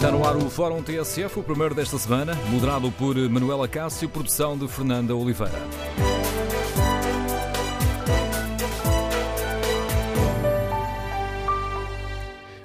[0.00, 4.56] Está no ar o Fórum TSF, o primeiro desta semana, moderado por Manuela Cássio, produção
[4.56, 5.52] de Fernanda Oliveira.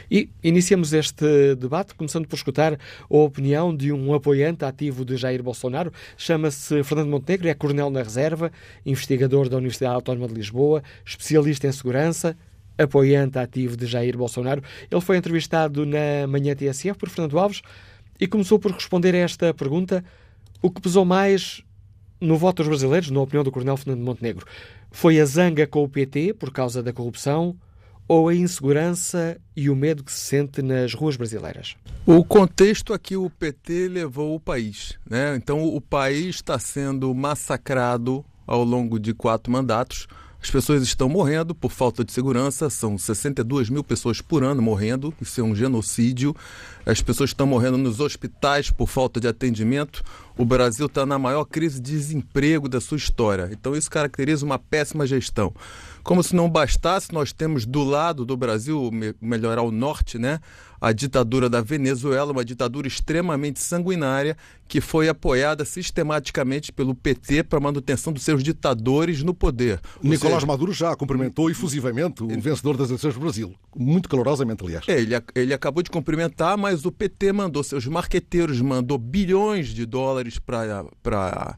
[0.09, 2.77] E iniciamos este debate começando por escutar a
[3.09, 5.91] opinião de um apoiante ativo de Jair Bolsonaro.
[6.17, 8.51] Chama-se Fernando Montenegro, é coronel na reserva,
[8.85, 12.37] investigador da Universidade Autónoma de Lisboa, especialista em segurança,
[12.77, 14.63] apoiante ativo de Jair Bolsonaro.
[14.89, 17.61] Ele foi entrevistado na manhã TSF por Fernando Alves
[18.19, 20.03] e começou por responder a esta pergunta:
[20.61, 21.63] o que pesou mais
[22.19, 24.45] no voto dos brasileiros, na opinião do Coronel Fernando Montenegro?
[24.91, 27.55] Foi a zanga com o PT por causa da corrupção
[28.07, 31.75] ou a insegurança e o medo que se sente nas ruas brasileiras?
[32.05, 35.35] O contexto aqui o PT levou o país, né?
[35.35, 40.07] Então o país está sendo massacrado ao longo de quatro mandatos
[40.43, 45.13] as pessoas estão morrendo por falta de segurança, são 62 mil pessoas por ano morrendo,
[45.21, 46.35] isso é um genocídio.
[46.85, 50.03] As pessoas estão morrendo nos hospitais por falta de atendimento.
[50.37, 53.49] O Brasil está na maior crise de desemprego da sua história.
[53.53, 55.53] Então, isso caracteriza uma péssima gestão.
[56.03, 58.91] Como se não bastasse, nós temos do lado do Brasil,
[59.21, 60.39] melhorar o norte, né?
[60.81, 64.35] A ditadura da Venezuela, uma ditadura extremamente sanguinária
[64.67, 69.79] que foi apoiada sistematicamente pelo PT para a manutenção dos seus ditadores no poder.
[70.01, 74.61] Nicolás seja, Maduro já cumprimentou efusivamente o ele, vencedor das eleições do Brasil, muito calorosamente,
[74.65, 74.83] aliás.
[74.89, 79.85] É, ele, ele acabou de cumprimentar, mas o PT mandou seus marqueteiros, mandou bilhões de
[79.85, 81.57] dólares para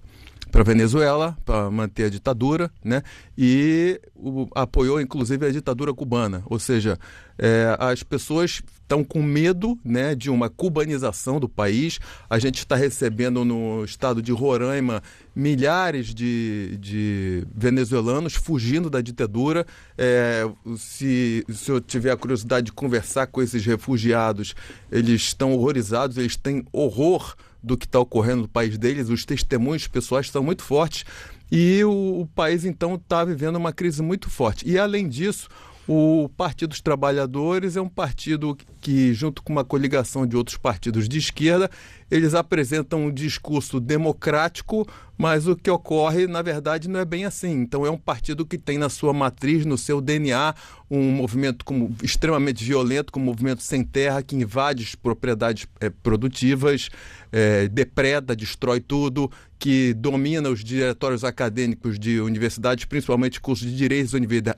[0.55, 3.03] para Venezuela para manter a ditadura, né?
[3.37, 6.97] E o, apoiou inclusive a ditadura cubana, ou seja,
[7.37, 11.99] é, as pessoas estão com medo, né, de uma cubanização do país.
[12.29, 15.03] A gente está recebendo no estado de Roraima
[15.35, 19.65] milhares de, de venezuelanos fugindo da ditadura.
[19.97, 24.55] É, se, se eu tiver a curiosidade de conversar com esses refugiados,
[24.89, 29.87] eles estão horrorizados, eles têm horror do que está ocorrendo no país deles, os testemunhos
[29.87, 31.03] pessoais são muito fortes
[31.51, 34.67] e o, o país então está vivendo uma crise muito forte.
[34.67, 35.49] E além disso,
[35.87, 41.07] o Partido dos Trabalhadores é um partido que, junto com uma coligação de outros partidos
[41.07, 41.69] de esquerda,
[42.09, 47.51] eles apresentam um discurso democrático, mas o que ocorre, na verdade, não é bem assim.
[47.51, 50.53] Então, é um partido que tem na sua matriz, no seu DNA,
[50.91, 56.89] um movimento como, extremamente violento, como um movimento sem terra, que invade propriedades é, produtivas,
[57.31, 64.13] é, depreda, destrói tudo, que domina os diretórios acadêmicos de universidades, principalmente cursos de direitos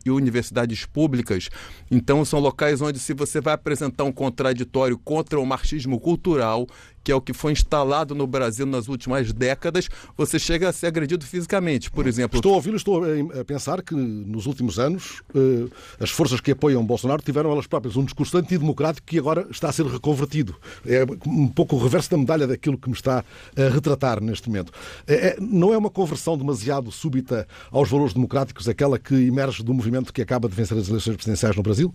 [0.06, 1.50] e universidades públicas.
[1.90, 6.68] Então, são locais onde, se você vai apresentar um contraditório contra o marxismo cultural,
[7.08, 9.88] que é o que foi instalado no Brasil nas últimas décadas,
[10.18, 12.38] você chega a ser agredido fisicamente, por exemplo.
[12.38, 13.02] Estou a ouvi-lo, estou
[13.40, 15.70] a pensar que nos últimos anos eh,
[16.02, 19.72] as forças que apoiam Bolsonaro tiveram elas próprias um discurso antidemocrático que agora está a
[19.72, 20.58] ser reconvertido.
[20.86, 23.24] É um pouco o reverso da medalha daquilo que me está
[23.56, 24.74] a retratar neste momento.
[25.08, 29.74] É, é, não é uma conversão demasiado súbita aos valores democráticos aquela que emerge do
[29.74, 31.94] movimento que acaba de vencer as eleições presidenciais no Brasil?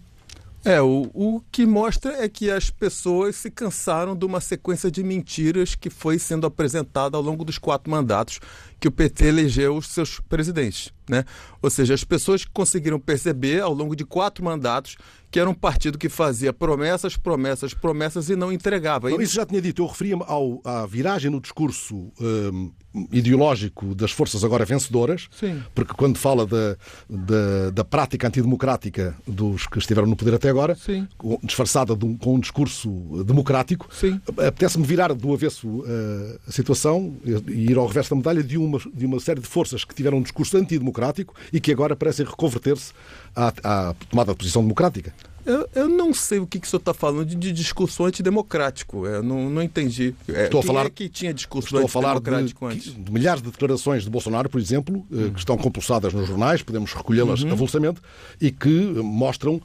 [0.65, 5.03] É, o, o que mostra é que as pessoas se cansaram de uma sequência de
[5.03, 8.39] mentiras que foi sendo apresentada ao longo dos quatro mandatos
[8.83, 10.93] que o PT elegeu os seus presidentes.
[11.09, 11.25] Né?
[11.63, 14.97] Ou seja, as pessoas conseguiram perceber ao longo de quatro mandatos
[15.31, 19.09] que era um partido que fazia promessas, promessas, promessas e não entregava.
[19.09, 19.81] Não, isso já tinha dito.
[19.81, 20.23] Eu referia-me
[20.63, 22.71] à viragem no discurso um,
[23.11, 25.63] ideológico das forças agora vencedoras, Sim.
[25.75, 26.77] porque quando fala da,
[27.09, 31.09] da, da, prática antidemocrática dos que estiveram no poder até agora, Sim.
[31.43, 33.89] disfarçada de um, com um discurso democrático,
[34.37, 37.17] apetece-me virar do avesso uh, a situação
[37.49, 40.19] e ir ao reverso da medalha de uma, de uma série de forças que tiveram
[40.19, 42.93] um discurso antidemocrático e que agora parecem reconverter-se
[43.35, 45.13] à, à tomada de posição democrática.
[45.45, 49.07] Eu, eu, não sei o que, que o senhor está falando de, de, discurso antidemocrático.
[49.07, 50.15] Eu não, não entendi.
[50.29, 52.95] É, estou a falar, é que tinha discurso estou a falar de, antes?
[52.95, 55.31] de milhares de declarações de Bolsonaro, por exemplo, hum.
[55.33, 57.53] que estão compulsadas nos jornais, podemos recolhê-las uhum.
[57.53, 58.01] avulsamente,
[58.41, 59.63] e que mostram uh,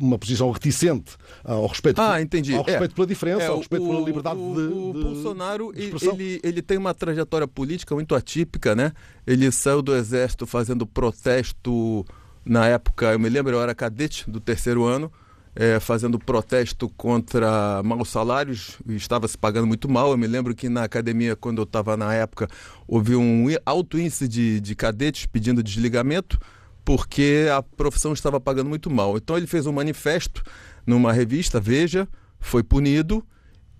[0.00, 2.54] uma posição reticente ao respeito, ah, entendi.
[2.54, 5.02] Ao respeito é, pela diferença, é, ao respeito o, pela liberdade o, de, o de
[5.02, 8.92] Bolsonaro, ele, ele tem uma trajetória política muito atípica, né?
[9.26, 12.04] Ele saiu do exército fazendo protesto
[12.44, 15.12] na época, eu me lembro, eu era cadete do terceiro ano,
[15.54, 20.10] é, fazendo protesto contra maus salários, estava se pagando muito mal.
[20.10, 22.48] Eu me lembro que na academia, quando eu estava na época,
[22.86, 26.38] houve um alto índice de, de cadetes pedindo desligamento,
[26.84, 29.16] porque a profissão estava pagando muito mal.
[29.16, 30.42] Então ele fez um manifesto
[30.86, 32.08] numa revista, Veja,
[32.40, 33.24] foi punido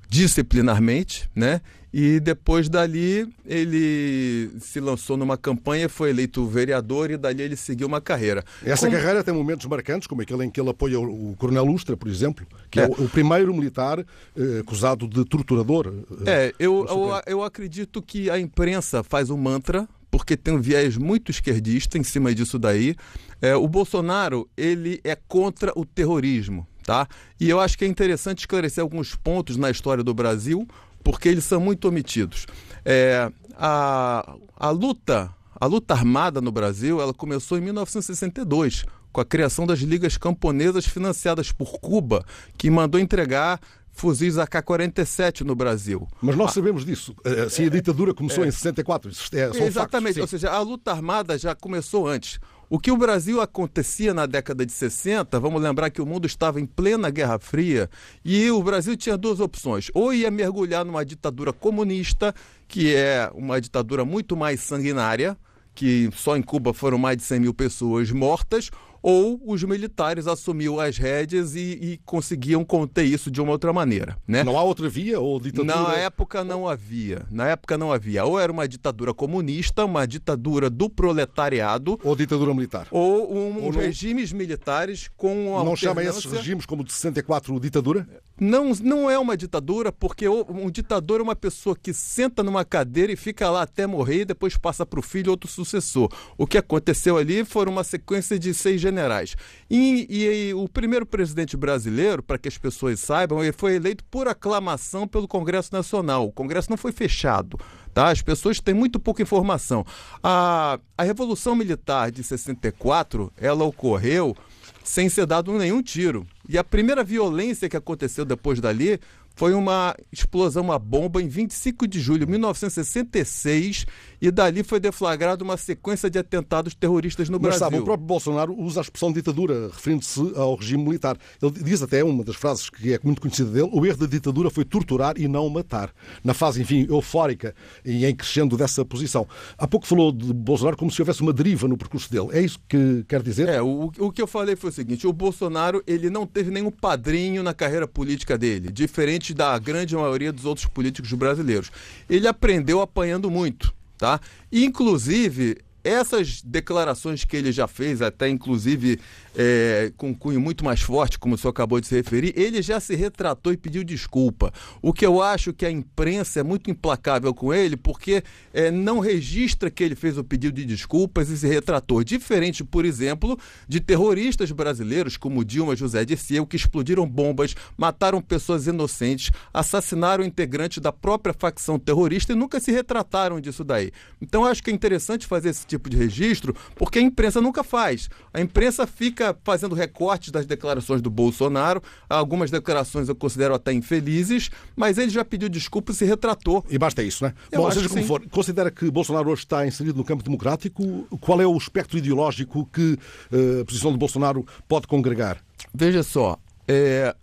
[0.09, 1.63] disciplinarmente, né?
[1.93, 7.87] E depois dali ele se lançou numa campanha, foi eleito vereador e dali ele seguiu
[7.87, 8.43] uma carreira.
[8.65, 8.99] Essa como...
[8.99, 12.47] carreira tem momentos marcantes, como aquele em que ele apoia o, Coronel Ustra, por exemplo,
[12.71, 15.93] que é, é o, o, primeiro militar eh, acusado de torturador.
[16.27, 20.61] Eh, é, eu, eu, eu acredito que a imprensa faz um mantra porque tem um
[20.61, 22.95] viés muito esquerdista em cima disso daí.
[23.41, 27.09] É, o Bolsonaro ele é contra o terrorismo, tá?
[27.41, 30.69] E eu acho que é interessante esclarecer alguns pontos na história do Brasil
[31.03, 32.47] porque eles são muito omitidos.
[32.85, 39.25] É, a, a luta a luta armada no Brasil ela começou em 1962 com a
[39.25, 42.25] criação das ligas camponesas financiadas por Cuba,
[42.57, 43.61] que mandou entregar
[43.93, 46.09] fuzis AK-47 no Brasil.
[46.21, 47.15] Mas nós sabemos disso.
[47.51, 50.59] Se a ditadura começou é, em 64, isso é, são Exatamente, factos, ou seja, a
[50.61, 52.41] luta armada já começou antes.
[52.73, 56.59] O que o Brasil acontecia na década de 60, vamos lembrar que o mundo estava
[56.59, 57.91] em plena Guerra Fria
[58.25, 62.35] e o Brasil tinha duas opções: ou ia mergulhar numa ditadura comunista,
[62.67, 65.37] que é uma ditadura muito mais sanguinária,
[65.75, 68.71] que só em Cuba foram mais de 100 mil pessoas mortas,
[69.03, 74.17] ou os militares assumiam as rédeas e, e, conseguiam conter isso de uma outra maneira.
[74.27, 74.45] Né?
[74.45, 75.75] Não há outra via ou ditadura?
[75.75, 77.27] Na época não havia.
[77.31, 78.25] Na época não havia.
[78.25, 81.99] Ou era uma ditadura comunista, uma ditadura do proletariado.
[82.05, 82.87] Ou ditadura militar.
[82.91, 88.07] Ou, um, ou regimes militares com Não chama esses regimes como de 64 ditadura?
[88.43, 93.13] Não, não é uma ditadura, porque um ditador é uma pessoa que senta numa cadeira
[93.13, 96.13] e fica lá até morrer e depois passa para o filho outro sucessor.
[96.37, 99.37] O que aconteceu ali foram uma sequência de seis generais.
[99.71, 104.03] E, e, e o primeiro presidente brasileiro, para que as pessoas saibam, ele foi eleito
[104.11, 106.27] por aclamação pelo Congresso Nacional.
[106.27, 107.61] O Congresso não foi fechado.
[107.95, 108.09] Tá?
[108.09, 109.87] As pessoas têm muito pouca informação.
[110.21, 114.37] A, a Revolução Militar de 64, ela ocorreu
[114.85, 116.27] sem ser dado nenhum tiro.
[116.49, 119.01] E a primeira violência que aconteceu depois dali
[119.35, 123.87] foi uma explosão, uma bomba, em 25 de julho de 1966,
[124.21, 127.59] e dali foi deflagrada uma sequência de atentados terroristas no Mas, Brasil.
[127.59, 131.17] Sabe, o próprio Bolsonaro usa a expressão ditadura, referindo-se ao regime militar.
[131.41, 134.51] Ele diz até uma das frases que é muito conhecida dele: o erro da ditadura
[134.51, 135.93] foi torturar e não matar.
[136.23, 137.55] Na fase, enfim, eufórica
[137.85, 139.27] e em crescendo dessa posição.
[139.59, 142.29] Há pouco falou de Bolsonaro como se houvesse uma deriva no percurso dele.
[142.33, 143.49] É isso que quer dizer?
[143.49, 146.71] É, o, o que eu falei foi o seguinte: o Bolsonaro ele não teve nenhum
[146.71, 151.71] padrinho na carreira política dele, diferente da grande maioria dos outros políticos brasileiros.
[152.09, 154.21] Ele aprendeu apanhando muito tá?
[154.51, 159.01] Inclusive, essas declarações que ele já fez, até inclusive
[159.37, 162.79] é, com cunho muito mais forte, como o senhor acabou de se referir, ele já
[162.79, 164.53] se retratou e pediu desculpa.
[164.81, 168.23] O que eu acho que a imprensa é muito implacável com ele, porque
[168.53, 172.05] é, não registra que ele fez o pedido de desculpas e se retratou.
[172.05, 178.67] Diferente, por exemplo, de terroristas brasileiros como Dilma José Dirceu, que explodiram bombas, mataram pessoas
[178.67, 183.91] inocentes, assassinaram integrantes da própria facção terrorista e nunca se retrataram disso daí.
[184.21, 188.09] Então, acho que é interessante fazer esse tipo de registro, porque a imprensa nunca faz.
[188.33, 191.83] A imprensa fica fazendo recortes das declarações do Bolsonaro.
[192.09, 196.65] Algumas declarações eu considero até infelizes, mas ele já pediu desculpa e se retratou.
[196.71, 197.35] E basta isso, né?
[197.51, 198.07] Eu Bom, seja como sim.
[198.07, 201.07] for, considera que Bolsonaro hoje está inserido no campo democrático?
[201.21, 202.99] Qual é o espectro ideológico que
[203.33, 205.43] uh, a posição de Bolsonaro pode congregar?
[205.75, 206.39] Veja só,
[206.69, 207.15] é,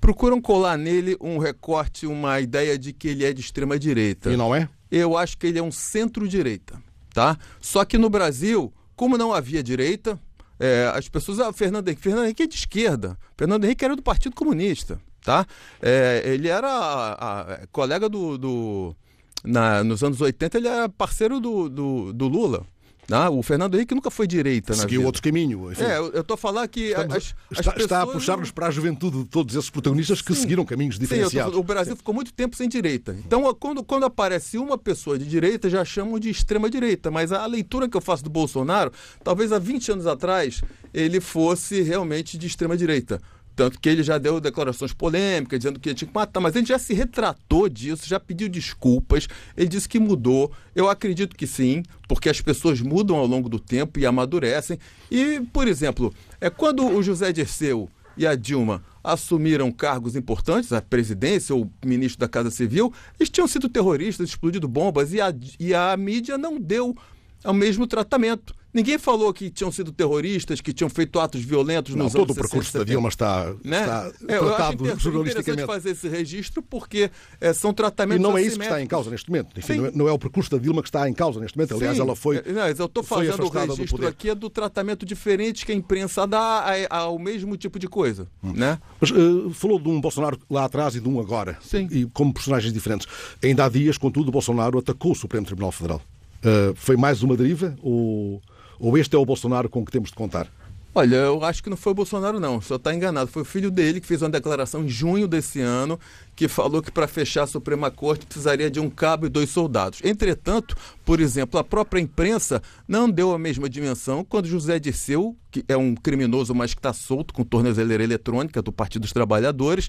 [0.00, 4.32] procuram colar nele um recorte, uma ideia de que ele é de extrema direita.
[4.32, 4.68] E não é?
[4.90, 6.78] Eu acho que ele é um centro-direita,
[7.12, 7.38] tá?
[7.60, 10.16] Só que no Brasil como não havia direita,
[10.60, 11.40] é, as pessoas.
[11.40, 13.18] Ah, Fernando Henrique, Fernando Henrique é de esquerda.
[13.36, 15.00] Fernando Henrique era do Partido Comunista.
[15.20, 15.44] Tá?
[15.80, 18.38] É, ele era a, a, colega do.
[18.38, 18.96] do
[19.44, 22.64] na, nos anos 80, ele era parceiro do, do, do Lula.
[23.12, 24.74] Ah, o Fernando Henrique nunca foi direita.
[24.74, 25.70] Seguiu outro caminho.
[25.70, 25.84] Enfim.
[25.84, 26.90] É, eu estou a falar que.
[26.90, 30.24] Estamos, as, está, as está, a puxar-nos para a juventude de todos esses protagonistas sim,
[30.24, 31.54] que seguiram caminhos diferenciados.
[31.54, 33.16] Sim, o Brasil ficou muito tempo sem direita.
[33.24, 37.10] Então, quando, quando aparece uma pessoa de direita, já chamam de extrema-direita.
[37.10, 38.92] Mas a leitura que eu faço do Bolsonaro,
[39.22, 43.20] talvez há 20 anos atrás, ele fosse realmente de extrema-direita.
[43.54, 46.78] Tanto que ele já deu declarações polêmicas, dizendo que tinha que matar, mas ele já
[46.78, 50.50] se retratou disso, já pediu desculpas, ele disse que mudou.
[50.74, 54.78] Eu acredito que sim, porque as pessoas mudam ao longo do tempo e amadurecem.
[55.10, 60.80] E, por exemplo, é quando o José Dirceu e a Dilma assumiram cargos importantes, a
[60.80, 65.74] presidência ou ministro da Casa Civil, eles tinham sido terroristas, explodido bombas, e a, e
[65.74, 66.96] a mídia não deu
[67.44, 68.54] o mesmo tratamento.
[68.74, 72.36] Ninguém falou que tinham sido terroristas, que tinham feito atos violentos não, nos todo anos
[72.36, 72.42] 60.
[72.42, 73.80] Todo o percurso da Dilma está, né?
[73.80, 75.66] está é, eu tratado acho jornalisticamente.
[75.66, 79.10] fazer esse registro porque é, são tratamentos E não é isso que está em causa
[79.10, 79.58] neste momento.
[79.58, 81.74] Enfim, não é, não é, o percurso da Dilma que está em causa neste momento.
[81.74, 82.02] Aliás, Sim.
[82.02, 82.42] ela foi.
[82.46, 86.64] Não, eu estou fazendo o registro aqui é do tratamento diferente que a imprensa dá
[86.88, 88.26] ao mesmo tipo de coisa.
[88.42, 88.52] Hum.
[88.54, 88.78] Né?
[88.98, 91.58] Mas uh, falou de um Bolsonaro lá atrás e de um agora.
[91.60, 91.88] Sim.
[91.90, 93.06] E como personagens diferentes.
[93.42, 96.00] Ainda há dias, contudo, o Bolsonaro atacou o Supremo Tribunal Federal.
[96.38, 98.42] Uh, foi mais uma deriva ou,
[98.82, 100.48] ou este é o Bolsonaro com que temos de contar?
[100.92, 102.60] Olha, eu acho que não foi o Bolsonaro, não.
[102.60, 103.30] Só está enganado.
[103.30, 105.98] Foi o filho dele que fez uma declaração em junho desse ano
[106.34, 110.00] que falou que para fechar a Suprema Corte precisaria de um cabo e dois soldados.
[110.02, 115.64] Entretanto, por exemplo, a própria imprensa não deu a mesma dimensão quando José Dirceu, que
[115.68, 119.88] é um criminoso, mas que está solto com tornozeleira eletrônica do Partido dos Trabalhadores,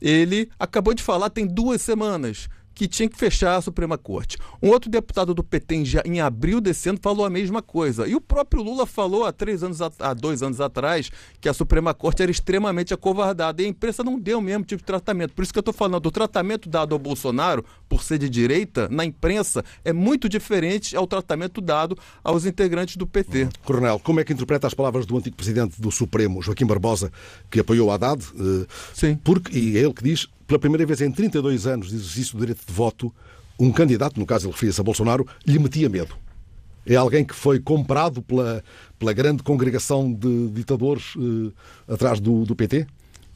[0.00, 4.38] ele acabou de falar tem duas semanas que tinha que fechar a Suprema Corte.
[4.62, 8.06] Um outro deputado do PT, já em abril desse ano, falou a mesma coisa.
[8.06, 11.92] E o próprio Lula falou há três anos, há dois anos atrás, que a Suprema
[11.92, 13.60] Corte era extremamente acovardada.
[13.60, 15.34] E a imprensa não deu o mesmo tipo de tratamento.
[15.34, 18.88] Por isso que eu estou falando, o tratamento dado ao Bolsonaro, por ser de direita,
[18.88, 23.48] na imprensa, é muito diferente ao tratamento dado aos integrantes do PT.
[23.64, 27.10] Coronel, como é que interpreta as palavras do antigo presidente do Supremo, Joaquim Barbosa,
[27.50, 28.24] que apoiou Haddad?
[28.94, 29.18] Sim.
[29.24, 32.40] Porque, e é ele que diz, pela primeira vez em 32 anos de exercício do
[32.40, 33.14] direito de voto,
[33.60, 36.16] um candidato, no caso ele referia-se a Bolsonaro, lhe metia medo.
[36.86, 38.64] É alguém que foi comprado pela,
[38.98, 42.86] pela grande congregação de ditadores eh, atrás do, do PT?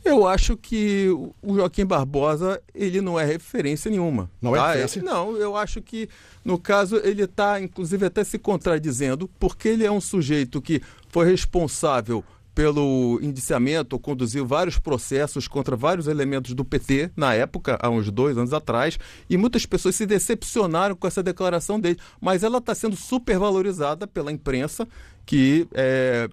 [0.02, 1.08] Eu acho que
[1.42, 4.30] o Joaquim Barbosa ele não é referência nenhuma.
[4.40, 4.64] Não é tá?
[4.64, 5.02] é referência?
[5.02, 6.08] Não, eu acho que
[6.42, 11.30] no caso ele está inclusive até se contradizendo porque ele é um sujeito que foi
[11.30, 18.10] responsável pelo indiciamento, conduziu vários processos contra vários elementos do PT na época, há uns
[18.10, 21.98] dois anos atrás, e muitas pessoas se decepcionaram com essa declaração dele.
[22.20, 24.86] Mas ela está sendo supervalorizada pela imprensa,
[25.24, 26.28] que é,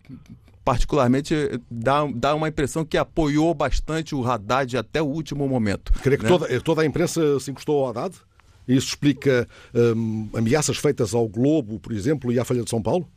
[0.63, 1.33] particularmente
[1.69, 5.93] dá, dá uma impressão que apoiou bastante o Haddad até o último momento.
[6.01, 6.29] Creio que né?
[6.29, 8.15] toda, toda a imprensa se encostou ao Haddad?
[8.67, 13.09] Isso explica hum, ameaças feitas ao Globo, por exemplo, e à Folha de São Paulo?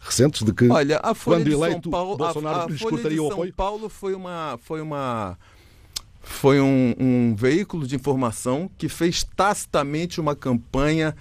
[0.00, 3.10] Recentes de que Olha, a Folha quando de eleito São Paulo, Bolsonaro a, a Folha
[3.10, 3.52] de São apoio?
[3.52, 5.38] Paulo foi uma foi uma
[6.26, 11.14] foi um, um veículo de informação que fez tacitamente uma campanha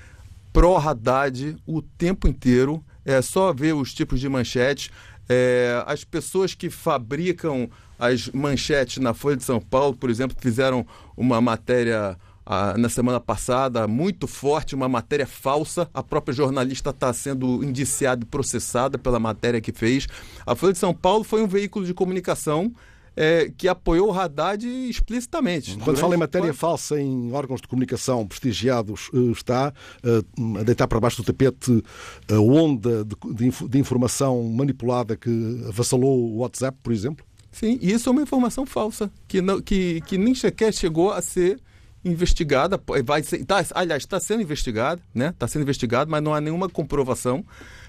[0.52, 2.84] pró-Haddad o tempo inteiro.
[3.06, 4.90] É só ver os tipos de manchetes.
[5.30, 10.86] É, as pessoas que fabricam as manchetes na Folha de São Paulo, por exemplo, fizeram
[11.16, 12.18] uma matéria
[12.78, 15.90] na semana passada, muito forte, uma matéria falsa.
[15.94, 20.08] A própria jornalista está sendo indiciada e processada pela matéria que fez.
[20.46, 22.72] A Folha de São Paulo foi um veículo de comunicação
[23.16, 25.78] é, que apoiou o Haddad explicitamente.
[25.78, 29.74] Quando fala em matéria falsa em órgãos de comunicação prestigiados, eh, está
[30.04, 31.84] uh, a deitar para baixo do tapete
[32.30, 37.26] a onda de informação manipulada que avassalou o WhatsApp, por exemplo?
[37.52, 41.22] Sim, e isso é uma informação falsa, que, não, que, que nem sequer chegou a
[41.22, 41.58] ser
[42.06, 45.30] investigada, vai ser, tá, aliás, está sendo investigada, né?
[45.30, 47.44] Está sendo investigado, mas não há nenhuma comprovação.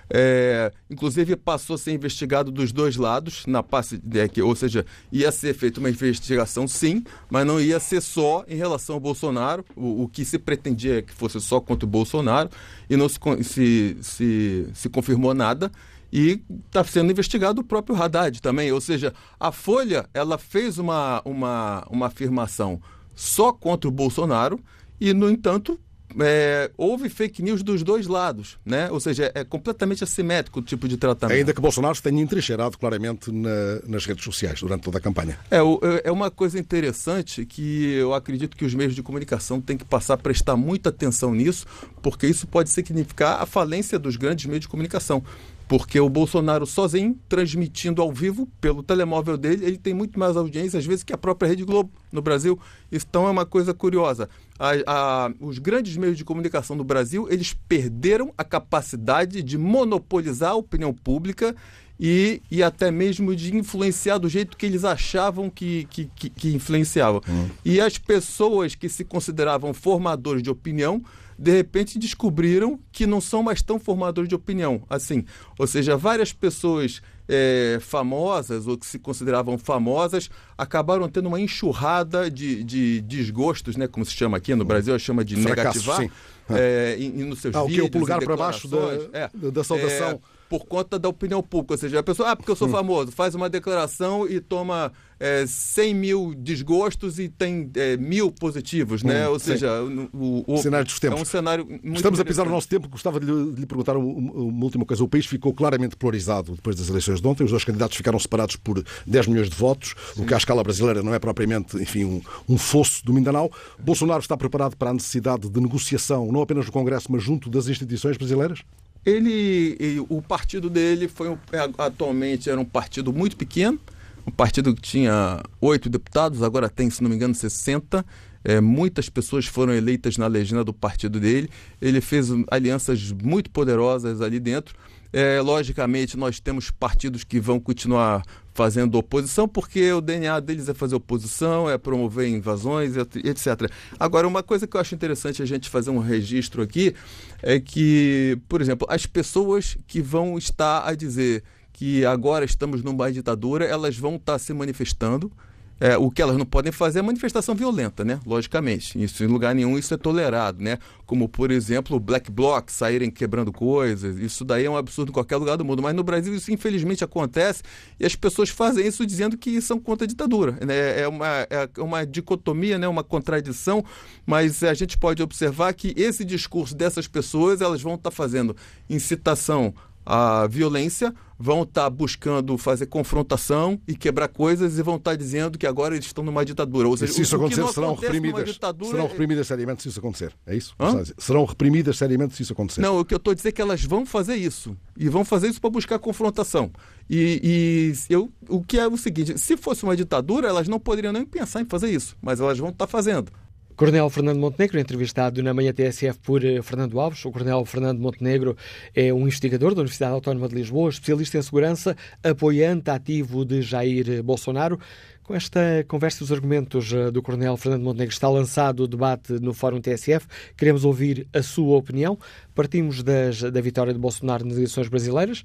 [0.08, 5.30] É, inclusive passou a ser investigado dos dois lados, na passe, é, ou seja, ia
[5.32, 10.04] ser feita uma investigação sim, mas não ia ser só em relação ao Bolsonaro, o,
[10.04, 12.48] o que se pretendia que fosse só contra o Bolsonaro,
[12.88, 15.70] e não se, se, se, se confirmou nada
[16.12, 18.70] e está sendo investigado o próprio Haddad também.
[18.72, 22.80] Ou seja, a Folha ela fez uma, uma, uma afirmação
[23.16, 24.60] só contra o Bolsonaro
[25.00, 25.80] e, no entanto,
[26.20, 28.90] é, houve fake news dos dois lados, né?
[28.90, 31.36] Ou seja, é completamente assimétrico o tipo de tratamento.
[31.36, 35.38] Ainda que Bolsonaro se tenha entrincheirado claramente na, nas redes sociais durante toda a campanha.
[35.50, 35.58] É,
[36.04, 40.14] é uma coisa interessante que eu acredito que os meios de comunicação têm que passar
[40.14, 41.66] a prestar muita atenção nisso,
[42.00, 45.22] porque isso pode significar a falência dos grandes meios de comunicação.
[45.68, 50.78] Porque o Bolsonaro sozinho, transmitindo ao vivo pelo telemóvel dele, ele tem muito mais audiência,
[50.78, 52.58] às vezes, que a própria Rede Globo no Brasil.
[52.90, 54.28] Então é uma coisa curiosa.
[54.58, 60.52] A, a, os grandes meios de comunicação do Brasil, eles perderam a capacidade de monopolizar
[60.52, 61.54] a opinião pública
[61.98, 66.54] e, e até mesmo de influenciar do jeito que eles achavam que, que, que, que
[66.54, 67.20] influenciavam.
[67.26, 67.50] Uhum.
[67.64, 71.02] E as pessoas que se consideravam formadores de opinião
[71.38, 74.82] de repente descobriram que não são mais tão formadores de opinião.
[74.88, 75.24] Assim,
[75.58, 82.30] ou seja, várias pessoas é, famosas ou que se consideravam famosas acabaram tendo uma enxurrada
[82.30, 86.10] de, de desgostos, né, como se chama aqui no Brasil, chama de Fracasso, negativar, sim.
[86.48, 88.78] É, em, nos seus ah, vídeos, o que para baixo da,
[89.12, 90.20] é, da saudação.
[90.32, 91.74] É, por conta da opinião pública.
[91.74, 95.44] Ou seja, a pessoa, ah, porque eu sou famoso, faz uma declaração e toma é,
[95.46, 99.26] 100 mil desgostos e tem é, mil positivos, né?
[99.26, 101.18] Hum, Ou seja, o, o, cenário dos tempos.
[101.18, 102.88] é um cenário muito Estamos a pisar no nosso tempo.
[102.88, 105.02] Gostava de lhe, de lhe perguntar uma, uma, última coisa.
[105.02, 107.44] O país ficou claramente polarizado depois das eleições de ontem.
[107.44, 110.22] Os dois candidatos ficaram separados por 10 milhões de votos, Sim.
[110.22, 113.50] o que à escala brasileira não é propriamente, enfim, um, um fosso do Mindanao.
[113.78, 117.68] Bolsonaro está preparado para a necessidade de negociação, não apenas no Congresso, mas junto das
[117.68, 118.62] instituições brasileiras?
[119.06, 123.78] Ele, o partido dele foi é, atualmente era um partido muito pequeno,
[124.26, 128.04] um partido que tinha oito deputados, agora tem, se não me engano, 60.
[128.42, 131.48] É, muitas pessoas foram eleitas na legenda do partido dele.
[131.80, 134.74] Ele fez alianças muito poderosas ali dentro.
[135.18, 140.74] É, logicamente, nós temos partidos que vão continuar fazendo oposição, porque o DNA deles é
[140.74, 143.72] fazer oposição, é promover invasões, etc.
[143.98, 146.94] Agora, uma coisa que eu acho interessante a gente fazer um registro aqui
[147.42, 151.42] é que, por exemplo, as pessoas que vão estar a dizer
[151.72, 155.32] que agora estamos numa ditadura, elas vão estar se manifestando
[155.78, 158.18] é, o que elas não podem fazer é manifestação violenta, né?
[158.24, 159.02] Logicamente.
[159.02, 160.78] Isso em lugar nenhum isso é tolerado, né?
[161.04, 164.16] Como, por exemplo, black bloc saírem quebrando coisas.
[164.18, 165.82] Isso daí é um absurdo em qualquer lugar do mundo.
[165.82, 167.62] Mas no Brasil isso infelizmente acontece
[168.00, 170.52] e as pessoas fazem isso dizendo que são contra a ditadura.
[170.64, 171.00] Né?
[171.02, 172.88] É, uma, é uma dicotomia, né?
[172.88, 173.84] uma contradição,
[174.24, 178.56] mas a gente pode observar que esse discurso dessas pessoas elas vão estar tá fazendo
[178.88, 179.74] incitação
[180.06, 185.16] à violência vão estar tá buscando fazer confrontação e quebrar coisas e vão estar tá
[185.16, 186.88] dizendo que agora eles estão numa ditadura.
[186.88, 188.90] Ou seja, se isso acontecer, serão reprimidas, ditadura...
[188.90, 190.32] serão reprimidas seriamente se isso acontecer.
[190.46, 190.74] É isso?
[191.18, 192.80] Serão reprimidas seriamente se isso acontecer.
[192.80, 194.76] Não, o que eu estou dizendo é que elas vão fazer isso.
[194.96, 196.70] E vão fazer isso para buscar confrontação.
[197.08, 201.12] E, e, eu, o que é o seguinte: se fosse uma ditadura, elas não poderiam
[201.12, 203.30] nem pensar em fazer isso, mas elas vão estar tá fazendo.
[203.76, 207.22] Coronel Fernando Montenegro, entrevistado na manhã TSF por eh, Fernando Alves.
[207.26, 208.56] O Coronel Fernando Montenegro
[208.94, 214.22] é um investigador da Universidade Autónoma de Lisboa, especialista em segurança, apoiante ativo de Jair
[214.22, 214.80] Bolsonaro.
[215.22, 219.34] Com esta conversa e os argumentos eh, do Coronel Fernando Montenegro está lançado o debate
[219.34, 220.26] no Fórum TSF.
[220.56, 222.18] Queremos ouvir a sua opinião.
[222.54, 225.44] Partimos das, da vitória de Bolsonaro nas eleições brasileiras.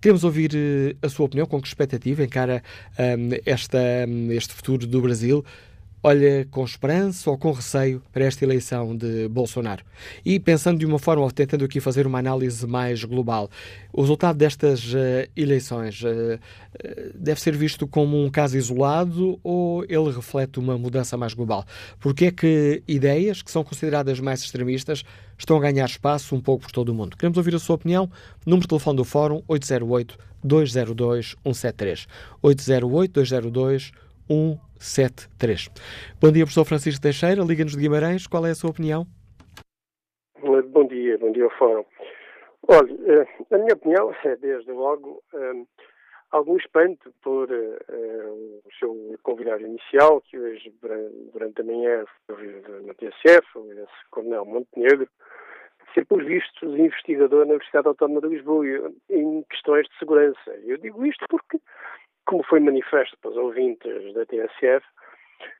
[0.00, 2.62] Queremos ouvir eh, a sua opinião, com que expectativa encara
[2.96, 5.44] um, esta, um, este futuro do Brasil
[6.02, 9.84] olha com esperança ou com receio para esta eleição de Bolsonaro?
[10.24, 13.48] E pensando de uma forma, ou tentando aqui fazer uma análise mais global,
[13.92, 16.38] o resultado destas uh, eleições uh,
[17.14, 21.64] deve ser visto como um caso isolado ou ele reflete uma mudança mais global?
[22.00, 25.04] Porque é que ideias que são consideradas mais extremistas
[25.38, 27.16] estão a ganhar espaço um pouco por todo o mundo?
[27.16, 28.10] Queremos ouvir a sua opinião.
[28.44, 32.06] Número de telefone do Fórum 808 202 173.
[32.42, 34.01] 808 202 173.
[34.28, 35.68] 73.
[36.20, 38.26] Bom dia, professor Francisco Teixeira, Liga-nos de Guimarães.
[38.26, 39.06] Qual é a sua opinião?
[40.42, 41.84] Bom dia, bom dia ao Fórum.
[42.68, 45.64] Olha, eh, a minha opinião é, desde logo, eh,
[46.32, 50.72] algum espanto por uh, o seu convidado inicial, que hoje,
[51.32, 52.04] durante a manhã,
[52.86, 55.08] na TSF, esse Coronel Montenegro,
[55.94, 58.64] ser, por vistos, investigador na Universidade Autónoma de Lisboa
[59.10, 60.50] em questões de segurança.
[60.64, 61.60] Eu digo isto porque
[62.26, 64.84] como foi manifesto para os ouvintes da TSF,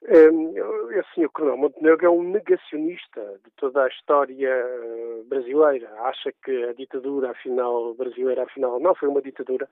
[0.03, 5.89] esse senhor Coronel Montenegro é um negacionista de toda a história eh, brasileira.
[6.03, 9.69] Acha que a ditadura, afinal, brasileira, afinal, não foi uma ditadura.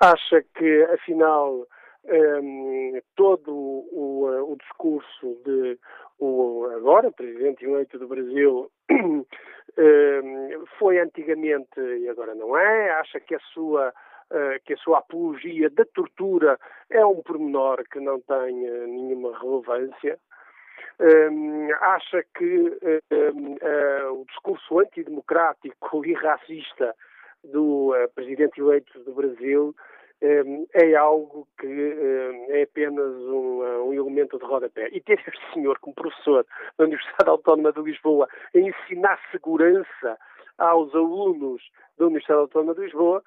[0.00, 1.66] Acha que, afinal,
[2.04, 5.78] um, todo o, o, discurso de
[6.18, 9.24] o agora presidente eleito do Brasil um,
[10.78, 12.90] foi antigamente e agora não é.
[12.92, 13.92] Acha que a sua eh,
[14.64, 16.58] que a sua apologia da tortura
[16.90, 20.18] é um pormenor que não tem eh, nenhuma relevância.
[20.98, 22.78] Um, acha que
[23.12, 26.94] um, uh, eh, o discurso antidemocrático e racista
[27.44, 29.74] do uh, presidente eleito do Brasil
[30.22, 34.88] um, é algo que é apenas um, elemento de rodapé.
[34.90, 36.46] E ter este senhor como professor
[36.78, 40.18] da Universidade Autónoma de Lisboa a ensinar segurança
[40.56, 41.62] aos alunos
[41.98, 43.22] da Universidade Autónoma de Lisboa,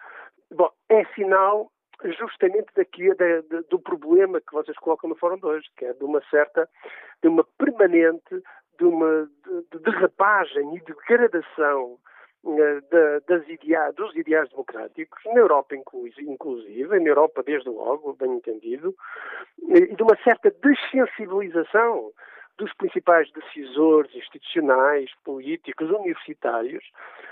[0.51, 1.71] bom, é sinal
[2.17, 3.09] justamente daqui
[3.69, 6.69] do problema que vocês colocam no fórum de hoje, que é de uma certa,
[7.21, 8.41] de uma permanente,
[8.77, 11.97] de uma de, de derrapagem e degradação
[12.45, 18.95] uh, das idea, dos ideais democráticos, na Europa inclusive, na Europa desde logo, bem entendido,
[19.67, 22.11] e de uma certa dessensibilização
[22.59, 26.83] dos principais decisores institucionais, políticos, universitários,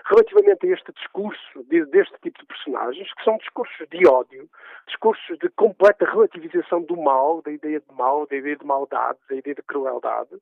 [0.06, 4.50] relativamente a este discurso de, deste tipo de personagens, que são discursos de ódio,
[4.88, 9.36] discursos de completa relativização do mal, da ideia de mal, da ideia de maldade, da
[9.36, 10.36] ideia de crueldade,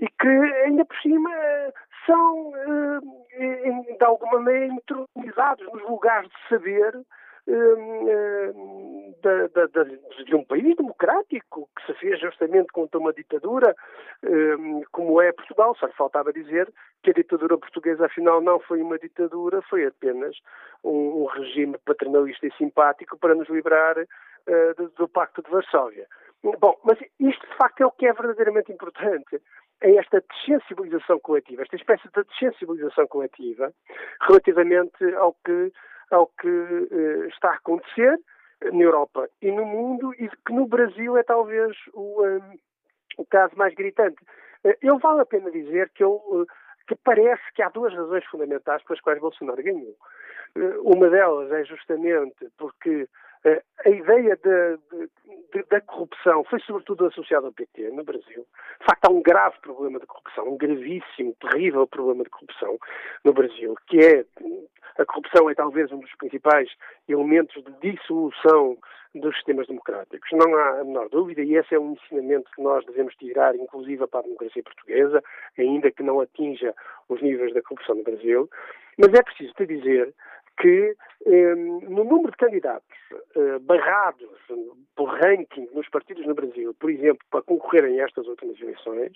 [0.00, 0.28] e que
[0.64, 1.30] ainda por cima
[2.04, 6.92] são, eh, de alguma maneira, intronizados nos lugares de saber
[7.46, 8.52] de,
[9.52, 13.74] de, de, um país democrático que se fez justamente contra uma ditadura
[14.24, 15.76] hum, como é Portugal.
[15.76, 20.36] Só lhe faltava dizer que a ditadura portuguesa, afinal, não foi uma ditadura, foi apenas
[20.84, 23.96] um, regime paternalista e simpático para nos livrar
[24.76, 26.06] do, do Pacto de Varsóvia.
[26.42, 29.40] Bom, mas isto de facto é o que é verdadeiramente importante
[29.80, 33.72] é esta desensibilização coletiva, esta espécie de desensibilização coletiva
[34.22, 35.72] relativamente ao que
[36.14, 38.18] ao que uh, está a acontecer
[38.72, 42.58] na Europa e no mundo e que no Brasil é talvez o, um,
[43.18, 44.22] o caso mais gritante.
[44.64, 46.46] Uh, eu vale a pena dizer que, eu,
[46.86, 49.96] que parece que há duas razões fundamentais pelas quais Bolsonaro ganhou.
[50.84, 53.08] uma delas é justamente porque
[53.84, 54.78] a ideia de,
[55.52, 58.46] de, da corrupção foi sobretudo associada ao PT no Brasil.
[58.78, 62.78] De facto, há um grave problema de corrupção, um gravíssimo, terrível problema de corrupção
[63.24, 64.24] no Brasil, que é
[64.98, 66.68] a corrupção é talvez um dos principais
[67.08, 68.76] elementos de dissolução
[69.14, 70.28] dos sistemas democráticos.
[70.32, 74.06] Não há a menor dúvida, e esse é um ensinamento que nós devemos tirar, inclusive
[74.06, 75.22] para a democracia portuguesa,
[75.58, 76.74] ainda que não atinja
[77.08, 78.48] os níveis da corrupção no Brasil.
[78.98, 80.14] Mas é preciso te dizer
[80.58, 80.94] que
[81.26, 82.98] eh, no número de candidatos
[83.36, 84.30] eh, barrados
[84.94, 89.12] por ranking nos partidos no Brasil, por exemplo, para concorrerem a estas últimas eleições,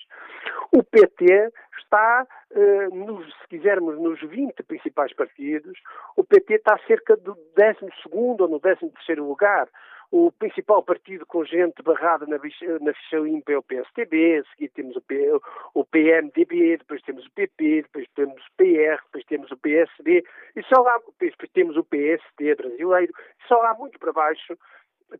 [0.72, 5.78] o PT está, eh, nos, se quisermos, nos 20 principais partidos,
[6.16, 9.68] o PT está cerca do 12 ou no 13 lugar
[10.16, 14.70] o principal partido com gente barrada na, na ficha limpa é o PSTB, a seguir
[14.70, 15.30] temos o, P,
[15.74, 20.24] o PMDB, depois temos o PP, depois temos o PR, depois temos o PSD,
[20.56, 24.56] e só lá, depois temos o PSD brasileiro, e só lá muito para baixo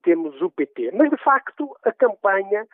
[0.03, 0.93] temos o PT.
[0.95, 2.67] Mas, de facto, a campanha,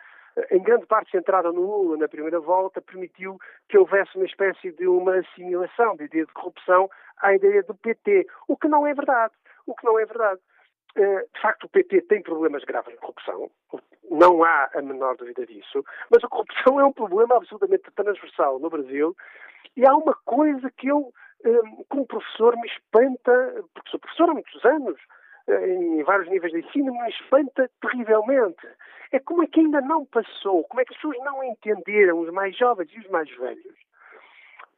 [0.49, 4.87] em grande parte centrada no Lula na primeira volta, permitiu que houvesse uma espécie de
[4.87, 9.33] uma assimilação da ideia de corrupção à ideia do PT, o que não é verdade.
[9.65, 10.39] O que não é verdade.
[10.95, 13.49] Eh, de facto, o PT tem problemas graves de corrupção,
[14.11, 18.69] não há a menor dúvida disso, mas a corrupção é um problema absolutamente transversal no
[18.69, 19.15] Brasil.
[19.75, 21.11] E há uma coisa que eu,
[21.43, 24.99] eh, como professor, me espanta, porque sou professor há muitos anos,
[25.47, 28.67] eh, em vários níveis de ensino, me espanta terrivelmente.
[29.11, 32.29] É como é que ainda não passou, como é que as pessoas não entenderam, os
[32.31, 33.77] mais jovens e os mais velhos,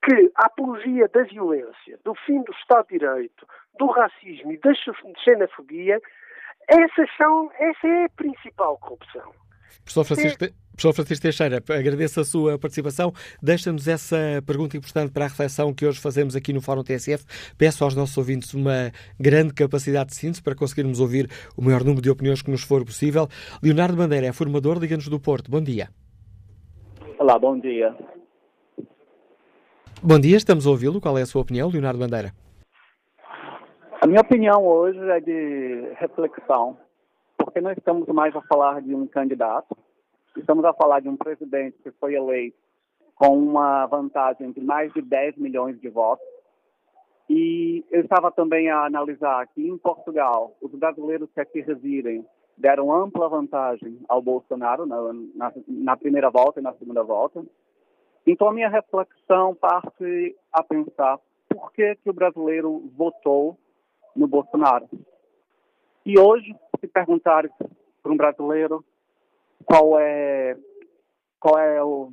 [0.05, 3.47] que a apologia da violência, do fim do Estado de Direito,
[3.79, 4.71] do racismo e da
[5.23, 5.99] xenofobia,
[6.67, 9.33] essas são, essa é a principal corrupção.
[9.83, 13.11] Professor Francisco, Professor Francisco Teixeira, agradeço a sua participação.
[13.41, 17.25] Deixa-nos essa pergunta importante para a reflexão que hoje fazemos aqui no Fórum TSF.
[17.57, 22.01] Peço aos nossos ouvintes uma grande capacidade de síntese para conseguirmos ouvir o maior número
[22.01, 23.27] de opiniões que nos for possível.
[23.61, 25.51] Leonardo Bandeira é formador, liga-nos do Porto.
[25.51, 25.89] Bom dia.
[27.19, 27.95] Olá, bom dia.
[30.03, 31.01] Bom dia, estamos a ouvi-lo.
[31.01, 32.31] Qual é a sua opinião, Leonardo Bandeira?
[34.01, 36.77] A minha opinião hoje é de reflexão,
[37.38, 39.75] porque não estamos mais a falar de um candidato,
[40.38, 42.58] estamos a falar de um presidente que foi eleito
[43.15, 46.27] com uma vantagem de mais de 10 milhões de votos.
[47.29, 52.23] E eu estava também a analisar que em Portugal, os brasileiros que aqui residem
[52.58, 54.97] deram ampla vantagem ao Bolsonaro na,
[55.34, 57.43] na, na primeira volta e na segunda volta.
[58.25, 63.57] Então, a minha reflexão parte a pensar por que, que o brasileiro votou
[64.15, 64.89] no Bolsonaro.
[66.05, 67.47] E hoje, se perguntar
[68.01, 68.83] para um brasileiro
[69.63, 70.57] qual é,
[71.39, 72.11] qual é o.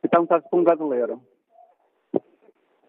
[0.00, 1.22] Se perguntar para um brasileiro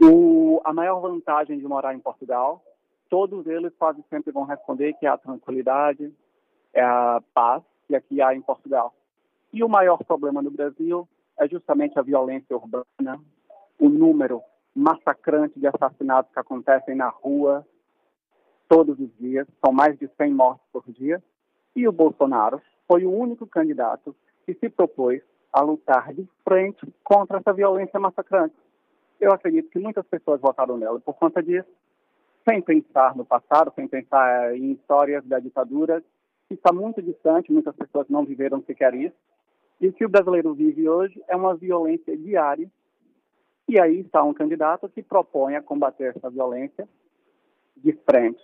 [0.01, 2.61] o, a maior vantagem de morar em Portugal,
[3.09, 6.13] todos eles quase sempre vão responder que é a tranquilidade,
[6.73, 8.93] é a paz que aqui há em Portugal.
[9.51, 11.07] E o maior problema no Brasil
[11.39, 13.19] é justamente a violência urbana,
[13.79, 14.41] o número
[14.75, 17.65] massacrante de assassinatos que acontecem na rua
[18.67, 21.21] todos os dias, são mais de 100 mortes por dia,
[21.75, 24.15] e o Bolsonaro foi o único candidato
[24.45, 28.55] que se propôs a lutar de frente contra essa violência massacrante.
[29.19, 31.69] Eu acredito que muitas pessoas votaram nela por conta disso,
[32.47, 36.03] sem pensar no passado, sem pensar em histórias da ditadura,
[36.47, 39.15] que está muito distante, muitas pessoas não viveram sequer isso.
[39.83, 42.71] E o que o brasileiro vive hoje é uma violência diária.
[43.67, 46.87] E aí está um candidato que propõe a combater essa violência
[47.75, 48.41] de frente.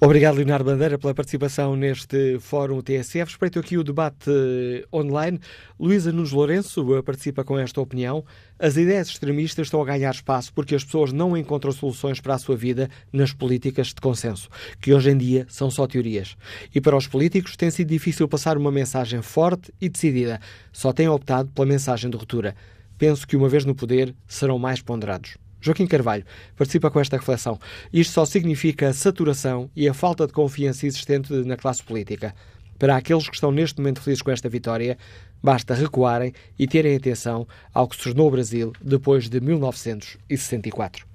[0.00, 3.30] Obrigado, Leonardo Bandeira, pela participação neste Fórum TSF.
[3.30, 5.38] Respeito aqui o debate eh, online.
[5.78, 8.24] Luísa Nunes Lourenço eh, participa com esta opinião.
[8.58, 12.38] As ideias extremistas estão a ganhar espaço porque as pessoas não encontram soluções para a
[12.38, 14.48] sua vida nas políticas de consenso,
[14.80, 16.36] que hoje em dia são só teorias.
[16.74, 20.40] E para os políticos tem sido difícil passar uma mensagem forte e decidida.
[20.72, 22.54] Só têm optado pela mensagem de ruptura.
[22.98, 25.36] Penso que, uma vez no poder, serão mais ponderados.
[25.64, 26.24] Joaquim Carvalho
[26.56, 27.58] participa com esta reflexão.
[27.90, 32.34] Isto só significa a saturação e a falta de confiança existente na classe política.
[32.78, 34.98] Para aqueles que estão neste momento felizes com esta vitória,
[35.42, 41.06] basta recuarem e terem atenção ao que se tornou o Brasil depois de 1964.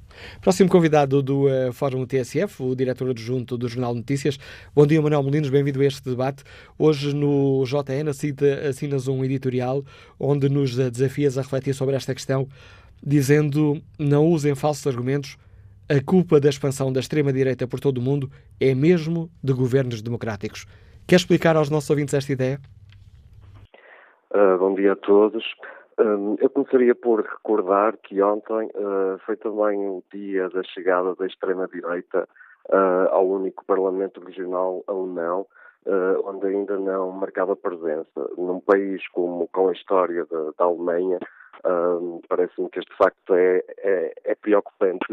[0.42, 4.38] Próximo convidado do uh, Fórum TSF, o diretor adjunto do Jornal Notícias.
[4.76, 6.44] Bom dia, Manuel Molinos, bem-vindo a este debate.
[6.78, 8.10] Hoje no JN
[8.68, 9.84] assinas um editorial
[10.20, 12.48] onde nos desafias a refletir sobre esta questão
[13.02, 15.38] dizendo não usem falsos argumentos,
[15.90, 18.30] a culpa da expansão da extrema-direita por todo o mundo
[18.62, 20.68] é mesmo de governos democráticos.
[21.08, 22.60] Quer explicar aos nossos ouvintes esta ideia?
[24.32, 25.44] Uh, bom dia a todos.
[26.00, 31.26] Uh, eu começaria por recordar que ontem uh, foi também o dia da chegada da
[31.26, 32.28] extrema-direita
[33.10, 35.48] ao único Parlamento Regional, a União,
[36.24, 38.30] onde ainda não marcava presença.
[38.38, 40.24] Num país como com a história
[40.56, 41.18] da Alemanha,
[41.66, 45.06] um, Parece-me que este facto é, é, é, preocupante,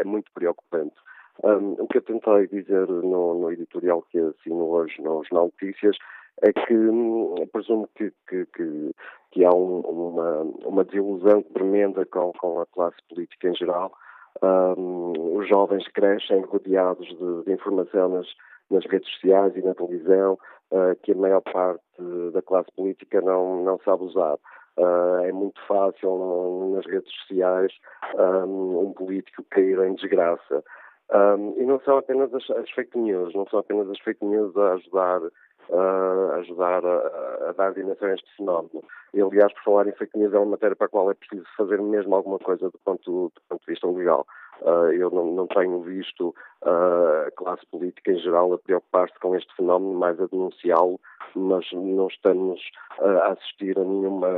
[0.00, 0.94] é muito preocupante.
[1.42, 5.96] Um, o que eu tentei dizer no, no editorial que assino hoje nos Notícias
[6.42, 8.94] é que hum, presumo que, que, que,
[9.32, 13.92] que há um, uma, uma desilusão tremenda com, com a classe política em geral.
[14.42, 18.26] Um, os jovens crescem rodeados de, de informação nas,
[18.70, 20.38] nas redes sociais e na televisão,
[20.70, 21.82] uh, que a maior parte
[22.32, 24.36] da classe política não, não sabe usar.
[24.76, 27.72] Uh, é muito fácil nas redes sociais
[28.16, 30.64] um, um, político cair em desgraça.
[31.12, 34.56] Um, e não são apenas as, as, fake news, não são apenas as fake news
[34.56, 35.20] a ajudar,
[35.68, 38.82] uh, ajudar a, a, dar dimensão a este fenómeno.
[39.12, 41.44] E, aliás, por falar em fake news, é uma matéria para a qual é preciso
[41.56, 44.26] fazer mesmo alguma coisa do ponto, do ponto de vista legal.
[44.62, 49.34] Uh, eu não, não, tenho visto uh, a classe política em geral a preocupar-se com
[49.34, 51.00] este fenómeno, mais a denunciá-lo,
[51.34, 52.60] mas não estamos
[53.00, 54.28] uh, a assistir a nenhuma,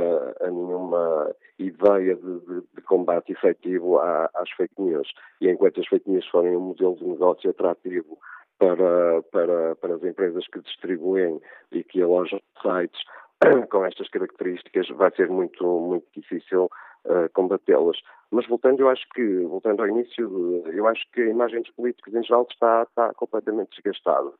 [0.41, 5.07] a nenhuma ideia de, de, de combate efetivo à, às fake news.
[5.39, 8.17] E enquanto as fake news forem um modelo de negócio atrativo
[8.57, 11.39] para, para, para as empresas que distribuem
[11.71, 13.01] e que alojam sites
[13.69, 16.69] com estas características, vai ser muito, muito difícil
[17.05, 17.97] uh, combatê-las.
[18.31, 22.13] Mas voltando, eu acho que, voltando ao início, eu acho que a imagem dos políticos
[22.13, 24.31] em geral está, está completamente desgastada.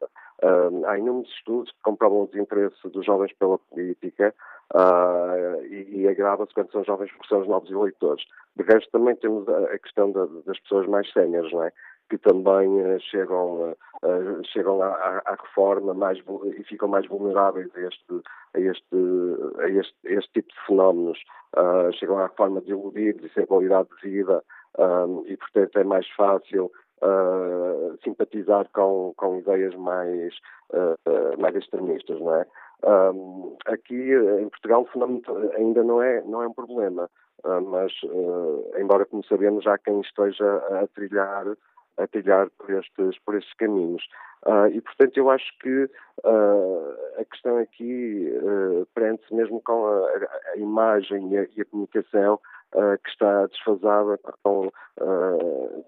[0.43, 4.33] Uh, há inúmeros estudos que comprovam o desinteresse dos jovens pela política
[4.73, 8.25] uh, e, e agrava-se quando são jovens porque são os novos eleitores.
[8.57, 11.71] De resto, também temos a, a questão da, das pessoas mais séniores, não é?
[12.09, 16.19] Que também uh, chegam, uh, chegam à, à, reforma mais,
[16.57, 18.21] e ficam mais vulneráveis a este,
[18.55, 18.95] a este,
[19.59, 21.19] a este, a este tipo de fenómenos.
[21.55, 24.43] Uh, chegam à reforma desiludidos e sem qualidade de vida
[25.25, 26.71] e, portanto, é mais fácil
[28.03, 30.35] simpatizar com, com ideias mais,
[31.39, 32.45] mais extremistas, não é?
[32.83, 35.23] Um, aqui em Portugal o fenómeno
[35.55, 37.09] ainda não é, não é um problema,
[37.43, 41.47] uh, mas uh, embora como sabemos há quem esteja a trilhar
[41.97, 44.03] a trilhar por estes, por estes caminhos.
[44.45, 45.89] Uh, e, portanto, eu acho que
[46.23, 51.65] uh, a questão aqui uh, prende-se mesmo com a, a imagem e a, e a
[51.65, 52.39] comunicação
[53.03, 54.69] que está desfasada com,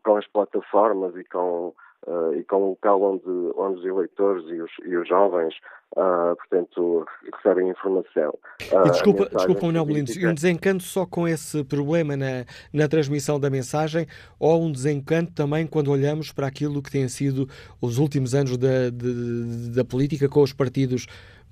[0.02, 1.76] com as plataformas e com
[2.08, 5.54] Uh, e com o local onde, onde os eleitores e os, e os jovens,
[5.98, 8.34] uh, portanto, recebem informação.
[8.72, 13.38] Uh, e desculpa, desculpa Manuel Molinos, um desencanto só com esse problema na, na transmissão
[13.38, 14.08] da mensagem
[14.40, 17.50] ou um desencanto também quando olhamos para aquilo que têm sido
[17.82, 21.06] os últimos anos da, de, da política com os partidos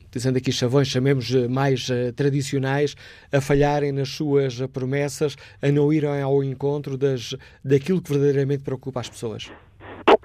[0.10, 2.96] dizendo aqui chavões, chamemos mais uh, tradicionais,
[3.32, 9.02] a falharem nas suas promessas, a não irem ao encontro das, daquilo que verdadeiramente preocupa
[9.02, 9.52] as pessoas?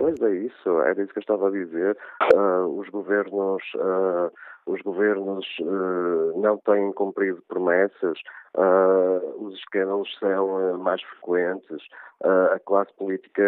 [0.03, 1.97] Pois é isso, era isso que eu estava a dizer.
[2.35, 4.33] Uh, os governos, uh,
[4.67, 8.19] os governos uh, não têm cumprido promessas,
[9.39, 11.81] os escândalos são mais frequentes,
[12.21, 13.43] a classe política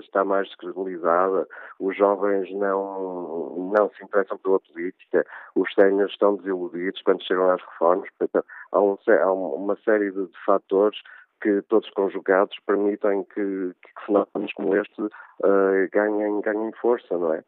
[0.00, 1.46] está mais descredibilizada,
[1.78, 7.62] os jovens não, não se interessam pela política, os séniores estão desiludidos quando chegam às
[7.62, 8.08] reformas.
[8.18, 10.98] Portanto, há, um, há uma série de, de fatores
[11.40, 17.42] que todos conjugados permitem que, que fenómenos como este uh, ganhem, ganhem força, não é?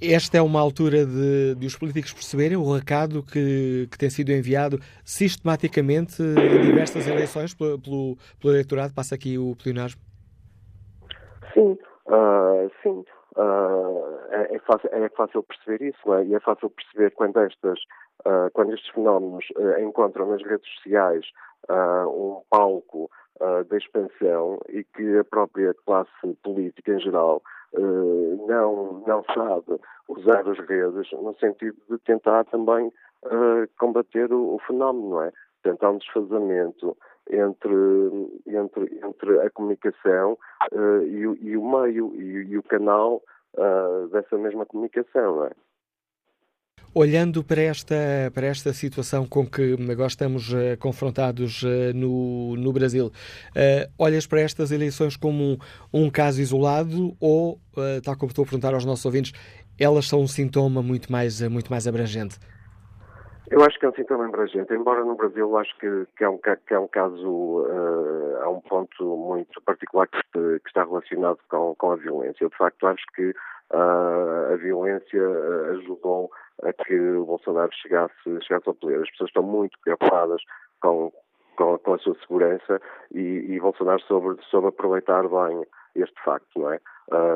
[0.00, 4.32] Esta é uma altura de, de os políticos perceberem o recado que, que tem sido
[4.32, 8.94] enviado sistematicamente em diversas eleições pelo, pelo, pelo eleitorado.
[8.94, 10.00] Passa aqui o pleonasmo.
[11.54, 13.04] Sim, uh, sim.
[13.36, 16.24] Uh, é, é, fácil, é, fácil, perceber isso, não é?
[16.24, 17.78] E é fácil perceber quando, estas,
[18.26, 19.44] uh, quando estes fenómenos
[19.80, 21.24] encontram nas redes sociais
[21.70, 23.10] um palco
[23.68, 26.10] de expansão e que a própria classe
[26.44, 27.42] política em geral
[28.46, 32.92] não, não sabe usar as redes no sentido de tentar também
[33.78, 35.32] combater o, o fenómeno, não é?
[35.62, 36.96] Tentar um desfazamento
[37.30, 37.72] entre,
[38.46, 40.38] entre, entre a comunicação
[40.72, 43.22] uh, e, o, e, o, meio e, e o canal
[43.54, 45.44] uh, dessa mesma comunicação.
[45.44, 45.50] É?
[46.94, 47.94] Olhando para esta,
[48.34, 54.26] para esta situação com que agora estamos uh, confrontados uh, no, no Brasil, uh, olhas
[54.26, 55.56] para estas eleições como um,
[55.90, 57.58] um caso isolado ou,
[58.04, 59.32] tal como estou a perguntar aos nossos ouvintes,
[59.80, 62.38] elas são um sintoma muito mais, muito mais abrangente?
[63.50, 66.28] Eu acho que é um sintoma abrangente, embora no Brasil eu acho que, que, é,
[66.28, 67.66] um, que é um caso,
[68.42, 72.44] há um ponto muito particular que, que, está relacionado com, com a violência.
[72.44, 73.32] Eu, de facto, acho que
[73.70, 75.22] a violência
[75.70, 76.30] ajudou
[76.62, 79.00] a que o Bolsonaro chegasse, chegasse ao poder.
[79.00, 80.42] As pessoas estão muito preocupadas
[80.80, 81.12] com,
[81.56, 82.80] com, com a sua segurança
[83.12, 86.80] e, e Bolsonaro soube, soube aproveitar bem este facto, não é?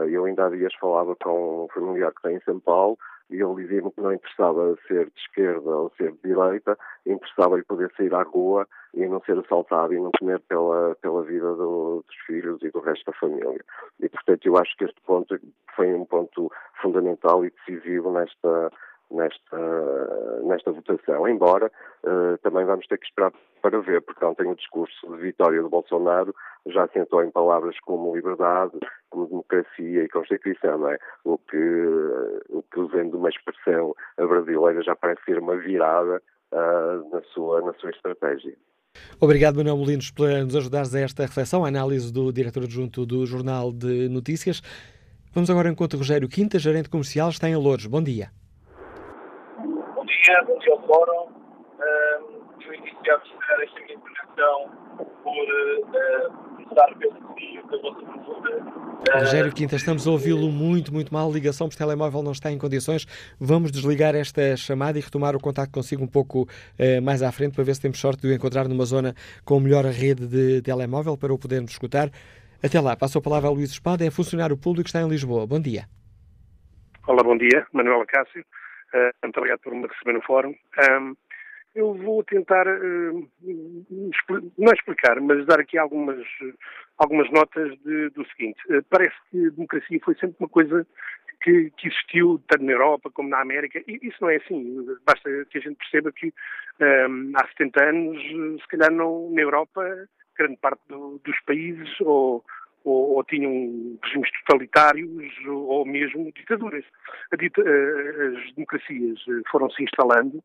[0.09, 2.97] eu ainda há dias falava com um familiar que tem em São Paulo
[3.29, 7.93] e ele dizia-me que não interessava ser de esquerda ou ser de direita, interessava-lhe poder
[7.97, 12.17] sair à rua e não ser assaltado e não temer pela, pela vida do, dos
[12.27, 13.65] filhos e do resto da família.
[14.01, 15.39] E, portanto, eu acho que este ponto
[15.75, 16.51] foi um ponto
[16.81, 18.71] fundamental e decisivo nesta,
[19.11, 21.29] nesta, nesta votação.
[21.29, 21.71] Embora
[22.05, 25.69] uh, também vamos ter que esperar para ver, porque ontem o discurso de vitória do
[25.69, 26.35] Bolsonaro
[26.66, 28.79] já assentou em palavras como liberdade,
[29.11, 30.99] como democracia e Constituição, é?
[31.25, 31.57] O que,
[32.51, 37.73] o que usando uma expressão brasileira já parece ser uma virada uh, na, sua, na
[37.75, 38.55] sua estratégia.
[39.21, 43.27] Obrigado, Manuel Molinos, por nos ajudares a esta reflexão, a análise do diretor adjunto do
[43.27, 44.62] Jornal de Notícias.
[45.35, 47.87] Vamos agora ao encontro Rogério Quinta, gerente comercial, está em Louros.
[47.87, 48.31] Bom dia
[50.27, 51.31] dia ao Fórum.
[51.79, 53.23] Uh, eu iniciava
[53.62, 54.71] esta minha intervenção
[55.23, 59.19] por uh, começar pelo dia da vossa pergunta.
[59.19, 61.31] Rogério Quinta, estamos a ouvi-lo muito, muito mal.
[61.31, 63.07] A ligação por telemóvel não está em condições.
[63.39, 67.55] Vamos desligar esta chamada e retomar o contato consigo um pouco uh, mais à frente
[67.55, 71.17] para ver se temos sorte de o encontrar numa zona com melhor rede de telemóvel
[71.17, 72.11] para o podermos escutar.
[72.65, 75.47] Até lá, passo a palavra a Luís Espada, é funcionário público que está em Lisboa.
[75.47, 75.85] Bom dia.
[77.07, 77.65] Olá, bom dia.
[77.73, 78.45] Manuela Cássio.
[79.22, 80.55] Muito obrigado por me receber no fórum.
[80.90, 81.16] Um,
[81.77, 83.29] eu vou tentar, uh,
[84.59, 86.27] não explicar, mas dar aqui algumas,
[86.96, 88.59] algumas notas de, do seguinte.
[88.70, 90.87] Uh, parece que a democracia foi sempre uma coisa
[91.42, 93.83] que, que, existiu tanto na Europa como na América.
[93.87, 94.87] E isso não é assim.
[95.05, 96.33] Basta que a gente perceba que
[96.81, 98.22] um, há 70 anos,
[98.62, 102.42] se calhar não, na Europa, grande parte do, dos países ou
[102.87, 106.85] ou, ou tinham regimes totalitários ou, mesmo ditaduras.
[107.37, 110.42] Dita, eh, as democracias eh, foram se instalando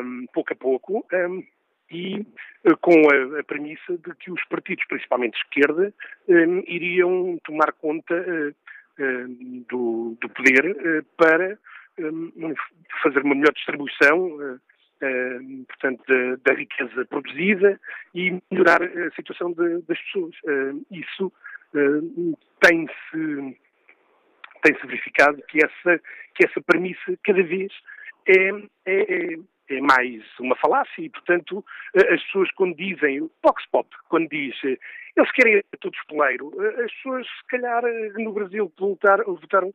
[0.00, 1.44] um, pouco a pouco um,
[1.90, 2.20] e
[2.64, 5.92] uh, com a, a, premissa de que os partidos, principalmente de esquerda,
[6.28, 8.14] um, iriam tomar conta
[9.68, 11.56] do, do, poder para
[13.00, 14.58] fazer uma melhor distribuição
[15.00, 16.02] Uh, portanto,
[16.44, 17.80] da, riqueza produzida
[18.14, 20.34] e melhorar a situação de, das pessoas.
[20.44, 21.32] Uh, isso
[21.74, 23.56] uh, tem-se
[24.60, 26.00] tem-se verificado que essa,
[26.34, 27.72] que essa premissa cada vez
[28.26, 28.48] é,
[28.86, 29.38] é,
[29.70, 35.32] é mais uma falácia e, portanto, as pessoas quando dizem, Vox Pop, quando diz eles
[35.32, 36.52] querem todos poleiro,
[36.84, 37.82] as pessoas, se calhar,
[38.16, 39.72] no Brasil votaram, votaram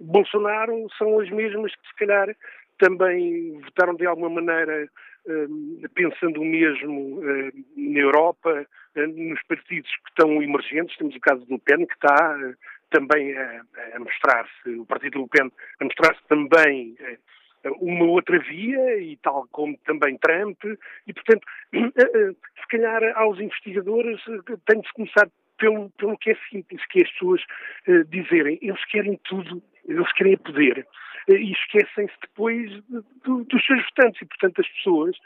[0.00, 2.36] Bolsonaro são as mesmas que, se calhar,
[2.78, 4.88] também votaram de alguma maneira
[5.28, 11.20] eh, pensando o mesmo eh, na Europa, eh, nos partidos que estão emergentes, temos o
[11.20, 12.38] caso do PEN, que está
[12.90, 16.96] também a, mostrar-se, o partido do PEN, a mostrar-se também
[17.80, 24.22] uma outra via, e tal como também Trump, e portanto, se calhar aos investigadores
[24.66, 27.42] tem de começar pelo, pelo que é simples, que as pessoas
[28.08, 30.86] dizerem, eles querem tudo, eles querem poder
[31.28, 32.70] e esquecem-se depois
[33.24, 34.22] dos seus votantes.
[34.22, 35.16] E, portanto, as pessoas,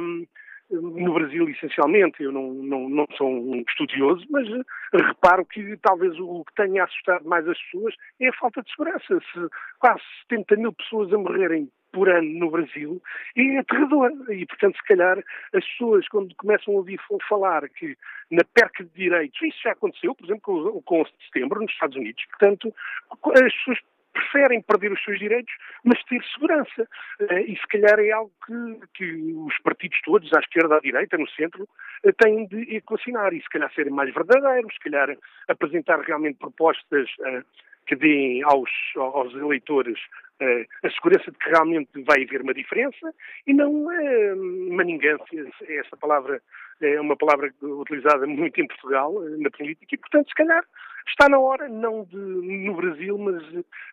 [0.00, 0.26] um,
[0.70, 4.48] no Brasil, essencialmente, eu não, não, não sou um estudioso, mas
[4.92, 9.20] reparo que talvez o que tenha assustado mais as pessoas é a falta de segurança.
[9.32, 13.00] Se quase 70 mil pessoas a morrerem por ano no Brasil
[13.36, 14.10] é aterrador.
[14.28, 15.18] E, portanto, se calhar,
[15.54, 17.96] as pessoas, quando começam a ouvir falar que
[18.30, 21.60] na perca de direitos, isso já aconteceu, por exemplo, com, com o 11 de setembro
[21.60, 22.74] nos Estados Unidos, portanto,
[23.10, 23.78] as pessoas
[24.14, 26.88] preferem perder os seus direitos, mas ter segurança.
[27.20, 31.18] Eh, e se calhar é algo que, que os partidos todos, à esquerda, à direita,
[31.18, 31.68] no centro,
[32.04, 35.16] eh, têm de equacionar e se calhar serem mais verdadeiros, se calhar
[35.48, 37.42] apresentar realmente propostas eh,
[37.86, 39.98] que deem aos, aos eleitores
[40.40, 43.14] a segurança de que realmente vai haver uma diferença
[43.46, 44.36] e não a
[44.74, 46.42] maningância, essa palavra
[46.80, 50.64] é uma palavra utilizada muito em Portugal, na política, e portanto, se calhar,
[51.06, 53.42] está na hora, não de, no Brasil, mas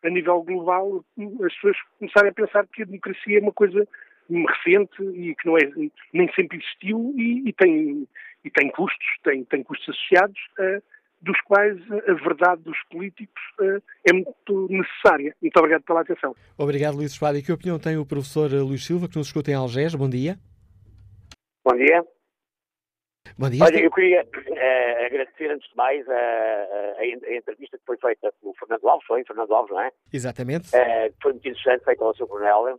[0.03, 1.05] a nível global,
[1.45, 3.87] as pessoas começarem a pensar que a democracia é uma coisa
[4.29, 5.61] recente e que não é,
[6.13, 8.07] nem sempre existiu e, e tem,
[8.43, 10.81] e tem custos, tem, tem custos associados, uh,
[11.21, 15.35] dos quais a verdade dos políticos uh, é muito necessária.
[15.41, 16.35] Muito obrigado pela atenção.
[16.57, 17.37] Obrigado, Luís Espada.
[17.37, 19.93] E que opinião tem o professor Luís Silva, que nos escuta em Algés?
[19.93, 20.37] Bom dia.
[21.63, 22.03] Bom dia.
[23.37, 23.63] Bom dia.
[23.63, 27.05] Olha, eu queria uh, agradecer antes de mais a, a, a,
[27.35, 29.91] entrevista que foi feita pelo Fernando Alves, foi Fernando Alves, não é?
[30.11, 30.69] Exatamente.
[30.69, 32.77] Uh, foi muito interessante, feita ao seu coronel,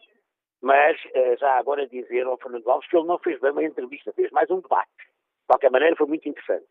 [0.60, 4.12] mas uh, já agora dizer ao Fernando Alves que ele não fez bem uma entrevista,
[4.12, 4.90] fez mais um debate.
[4.98, 6.66] De qualquer maneira, foi muito interessante.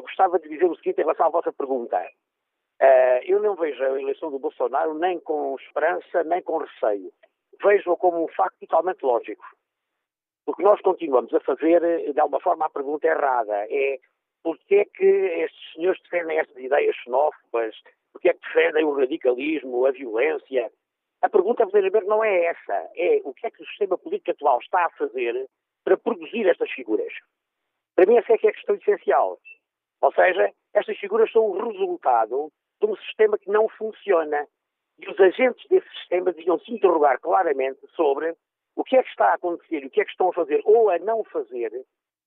[0.00, 2.00] Gostava de dizer o seguinte em relação à vossa pergunta.
[3.24, 7.12] eu não vejo a eleição do Bolsonaro nem com esperança, nem com receio.
[7.62, 9.44] Vejo-a como um facto totalmente lógico.
[10.46, 14.00] O que nós continuamos a fazer, eh, de alguma forma, a pergunta é errada é
[14.42, 17.76] porque é que estes senhores defendem estas ideias xenófobas,
[18.10, 20.72] porque é que defendem o radicalismo, a violência.
[21.22, 22.90] A pergunta, verdadeiramente, não é essa.
[22.96, 25.46] É o que é que o sistema político atual está a fazer
[25.84, 27.12] para produzir estas figuras.
[27.94, 29.38] Para mim, essa é que é a questão essencial.
[30.00, 34.46] Ou seja, estas figuras são o resultado de um sistema que não funciona.
[34.98, 38.34] E os agentes desse sistema deviam se interrogar claramente sobre
[38.76, 40.90] o que é que está a acontecer o que é que estão a fazer ou
[40.90, 41.70] a não fazer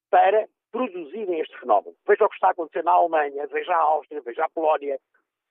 [0.09, 1.95] para produzirem este fenómeno.
[2.07, 4.99] Veja o que está a acontecer na Alemanha, veja a Áustria, veja a Polónia.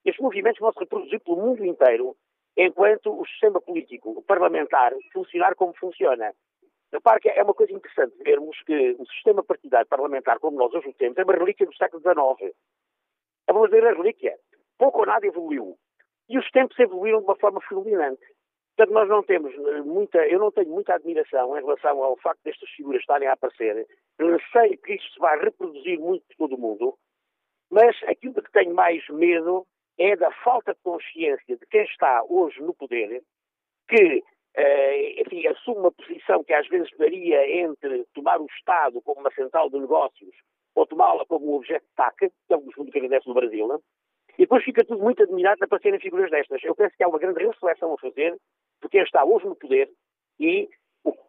[0.05, 2.16] Estes movimentos vão se reproduzir pelo mundo inteiro
[2.57, 6.33] enquanto o sistema político parlamentar funcionar como funciona.
[6.93, 10.88] Repare que é uma coisa interessante vermos que o sistema partidário parlamentar, como nós hoje
[10.88, 12.55] o temos, é uma relíquia do século XIX.
[13.49, 14.36] É uma verdadeira relíquia.
[14.76, 15.78] Pouco ou nada evoluiu.
[16.28, 18.22] E os tempos evoluíram de uma forma fulminante.
[18.76, 22.40] Portanto, nós não temos eh, muita, eu não tenho muita admiração em relação ao facto
[22.43, 23.86] destas figuras estarem a aparecer.
[24.53, 26.99] Sei que isto se vai reproduzir muito por todo o mundo,
[27.70, 29.66] mas aquilo de que tenho mais medo
[29.99, 33.22] é da falta de consciência de quem está hoje no poder,
[33.88, 34.22] que
[35.19, 39.71] enfim, assume uma posição que às vezes varia entre tomar o Estado como uma central
[39.71, 40.35] de negócios
[40.75, 43.81] ou tomá-la como um objeto de ataque, que é um que acontece no Brasil, não?
[44.39, 46.63] e depois fica tudo muito admirado de aparecerem figuras destas.
[46.65, 48.37] Eu penso que há uma grande reflexão a fazer
[48.81, 49.91] porque quem está hoje no poder
[50.41, 50.69] e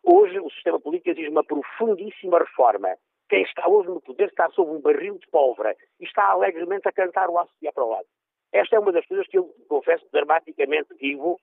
[0.03, 2.95] hoje o sistema político exige uma profundíssima reforma.
[3.29, 6.91] Quem está hoje no poder está sob um barril de pólvora e está alegremente a
[6.91, 8.07] cantar o aço para o lado.
[8.51, 11.39] Esta é uma das coisas que eu confesso dramaticamente digo,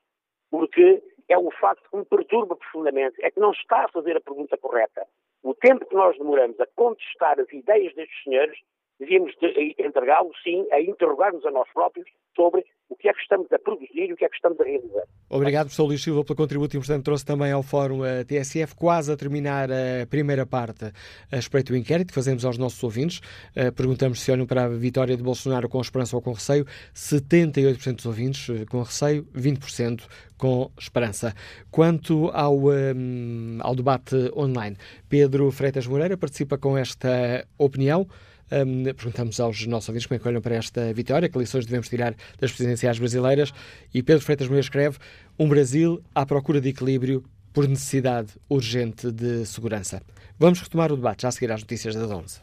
[0.51, 4.21] porque é um facto que me perturba profundamente, é que não está a fazer a
[4.21, 5.07] pergunta correta.
[5.41, 8.59] O tempo que nós demoramos a contestar as ideias destes senhores
[9.01, 9.33] devíamos
[9.79, 14.09] entregá-lo, sim, a interrogar-nos a nós próprios sobre o que é que estamos a produzir
[14.09, 15.03] e o que é que estamos a realizar.
[15.29, 19.15] Obrigado, professor Luís Silva, pelo contributo importante trouxe também ao Fórum a TSF, quase a
[19.15, 20.91] terminar a primeira parte
[21.31, 23.21] a respeito do inquérito que fazemos aos nossos ouvintes.
[23.55, 26.65] Eh, perguntamos se olham para a vitória de Bolsonaro com esperança ou com receio.
[26.93, 30.03] 78% dos ouvintes eh, com receio, 20%
[30.37, 31.33] com esperança.
[31.71, 34.75] Quanto ao, um, ao debate online,
[35.07, 38.05] Pedro Freitas Moreira participa com esta opinião.
[38.51, 41.87] Um, perguntamos aos nossos ouvintes como é que olham para esta vitória, que lições devemos
[41.87, 43.53] tirar das presidenciais brasileiras.
[43.93, 44.97] E Pedro Freitas Moreira escreve:
[45.39, 47.23] Um Brasil à procura de equilíbrio
[47.53, 50.01] por necessidade urgente de segurança.
[50.37, 52.41] Vamos retomar o debate já a seguir às notícias das 11.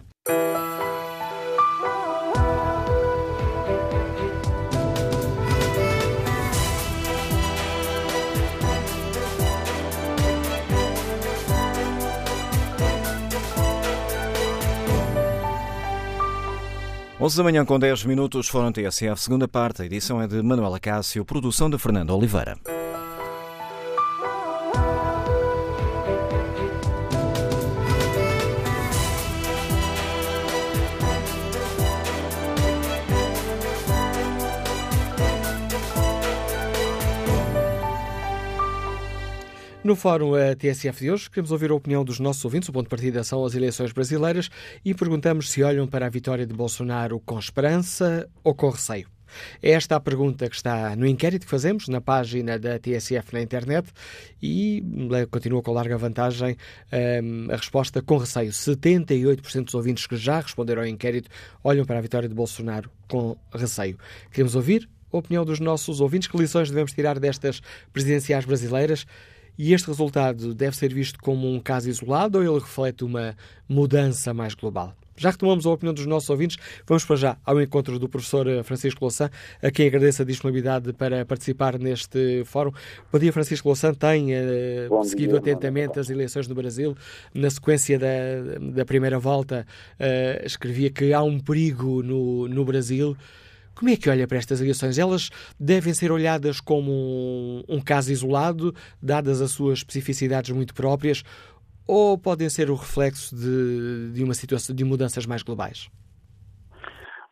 [17.20, 19.82] Onze da manhã com 10 minutos, Fórum TSF, segunda parte.
[19.82, 22.56] A edição é de Manuela Cássio, produção de Fernando Oliveira.
[39.88, 42.68] No Fórum TSF de hoje, queremos ouvir a opinião dos nossos ouvintes.
[42.68, 44.50] O ponto de partida são as eleições brasileiras
[44.84, 49.08] e perguntamos se olham para a vitória de Bolsonaro com esperança ou com receio.
[49.62, 53.40] É esta a pergunta que está no inquérito que fazemos na página da TSF na
[53.40, 53.88] internet
[54.42, 54.84] e
[55.30, 56.54] continua com larga vantagem
[57.22, 58.50] um, a resposta com receio.
[58.50, 61.30] 78% dos ouvintes que já responderam ao inquérito
[61.64, 63.96] olham para a vitória de Bolsonaro com receio.
[64.30, 66.28] Queremos ouvir a opinião dos nossos ouvintes.
[66.28, 69.06] Que lições devemos tirar destas presidenciais brasileiras?
[69.58, 73.36] E este resultado deve ser visto como um caso isolado ou ele reflete uma
[73.68, 74.94] mudança mais global?
[75.16, 76.56] Já retomamos a opinião dos nossos ouvintes,
[76.86, 79.28] vamos para já ao encontro do professor Francisco Louçã,
[79.60, 82.70] a quem agradeço a disponibilidade para participar neste fórum.
[83.12, 83.92] Bom dia, Francisco Louçã.
[83.92, 86.96] Tem uh, seguido dia, atentamente as eleições no Brasil.
[87.34, 88.06] Na sequência da,
[88.60, 89.66] da primeira volta,
[89.98, 93.16] uh, escrevia que há um perigo no, no Brasil.
[93.78, 94.98] Como é que olha para estas eleições?
[94.98, 101.22] Elas devem ser olhadas como um, um caso isolado, dadas as suas especificidades muito próprias,
[101.86, 105.88] ou podem ser o reflexo de, de uma situação de mudanças mais globais?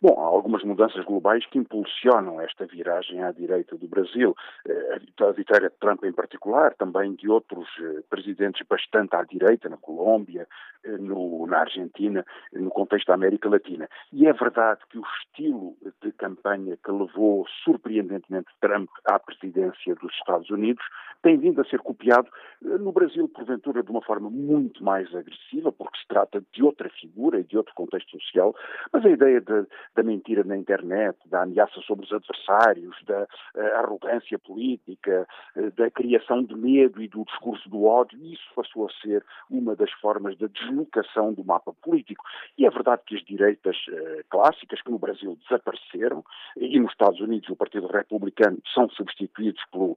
[0.07, 4.37] Bom, há algumas mudanças globais que impulsionam esta viragem à direita do Brasil.
[4.65, 9.69] Eh, a vitória de Trump em particular, também de outros eh, presidentes bastante à direita,
[9.69, 10.47] na Colômbia,
[10.85, 13.89] eh, no, na Argentina, no contexto da América Latina.
[14.13, 20.15] E é verdade que o estilo de campanha que levou surpreendentemente Trump à presidência dos
[20.15, 20.85] Estados Unidos
[21.21, 22.29] tem vindo a ser copiado
[22.63, 27.41] no Brasil, porventura, de uma forma muito mais agressiva, porque se trata de outra figura
[27.41, 28.55] e de outro contexto social,
[28.93, 33.77] mas a ideia de, da mentira na internet, da ameaça sobre os adversários, da uh,
[33.79, 35.27] arrogância política,
[35.57, 39.75] uh, da criação de medo e do discurso do ódio, isso passou a ser uma
[39.75, 42.23] das formas da deslocação do mapa político.
[42.59, 46.23] E é verdade que as direitas uh, clássicas, que no Brasil desapareceram,
[46.59, 49.97] e nos Estados Unidos o Partido Republicano são substituídos pelo,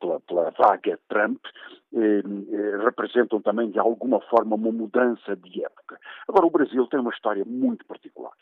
[0.00, 1.40] pela, pela vaga Trump,
[2.84, 5.98] representam também de alguma forma uma mudança de época.
[6.28, 8.32] Agora, o Brasil tem uma história muito particular.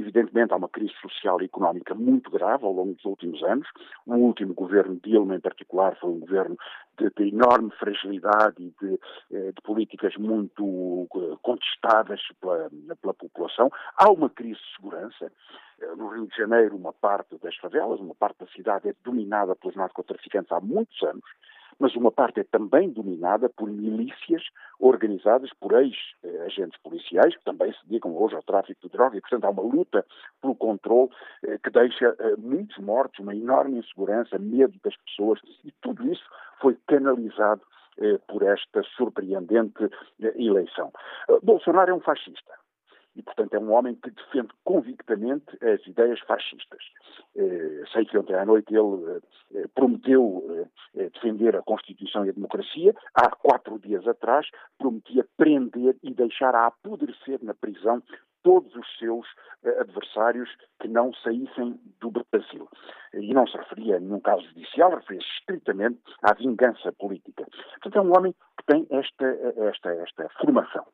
[0.00, 3.68] Evidentemente, há uma crise social e económica muito grave ao longo dos últimos anos.
[4.06, 6.56] O último governo Dilma, em particular, foi um governo
[6.96, 8.98] de, de enorme fragilidade e de,
[9.30, 13.70] eh, de, políticas muito eh, contestadas pela, pela população.
[13.94, 15.30] Há uma crise de segurança.
[15.82, 19.54] Eh, no Rio de Janeiro, uma parte das favelas, uma parte da cidade é dominada
[19.54, 21.24] pelos narcotraficantes há muitos anos
[21.80, 24.42] mas uma parte é também dominada por milícias
[24.78, 29.44] organizadas por ex-agentes policiais, que também se dedicam hoje ao tráfico de droga, e, portanto,
[29.46, 30.06] há uma luta
[30.40, 31.10] pelo controle
[31.44, 36.24] eh, que deixa eh, muitos mortos, uma enorme insegurança, medo das pessoas, e tudo isso
[36.60, 37.62] foi canalizado
[37.98, 39.88] eh, por esta surpreendente
[40.36, 40.92] eleição.
[41.42, 42.59] Bolsonaro é um fascista.
[43.20, 46.82] E, portanto, é um homem que defende convictamente as ideias fascistas.
[47.36, 49.20] Eh, sei que ontem à noite ele
[49.54, 50.42] eh, prometeu
[50.96, 52.94] eh, defender a Constituição e a democracia.
[53.14, 54.46] Há quatro dias atrás
[54.78, 58.02] prometia prender e deixar a apodrecer na prisão
[58.42, 59.26] todos os seus
[59.80, 60.48] adversários
[60.80, 62.66] que não saíssem do Brasil.
[63.12, 67.44] E não se referia a nenhum caso judicial, referia-se estritamente à vingança política.
[67.82, 69.26] Portanto, é um homem que tem esta,
[69.68, 70.86] esta, esta formação.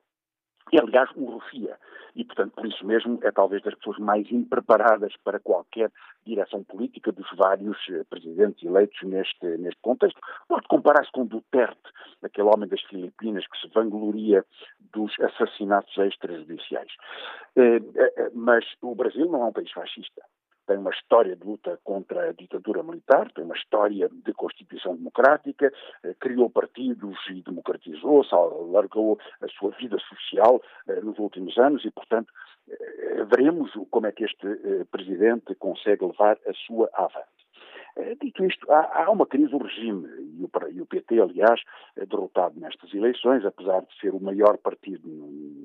[0.73, 1.79] E, aliás, o Rufia.
[2.15, 5.93] E, portanto, por isso mesmo, é talvez das pessoas mais impreparadas para qualquer
[6.25, 10.19] direção política dos vários eh, presidentes eleitos neste, neste contexto.
[10.49, 11.79] Pode comparar-se com Duterte,
[12.23, 14.45] aquele homem das Filipinas que se vangloria
[14.93, 16.91] dos assassinatos extrajudiciais.
[17.55, 20.23] Eh, eh, mas o Brasil não é um país fascista
[20.67, 25.73] tem uma história de luta contra a ditadura militar, tem uma história de constituição democrática,
[26.03, 31.91] eh, criou partidos e democratizou-se, alargou a sua vida social eh, nos últimos anos e,
[31.91, 32.33] portanto,
[32.69, 34.47] eh, veremos como é que este
[34.91, 37.36] presidente consegue levar a sua avante.
[37.97, 40.07] Eh, dito isto, há, há, uma crise do regime
[40.39, 41.61] e o, e o, PT, aliás,
[41.97, 45.09] é derrotado nestas eleições, apesar de ser o maior partido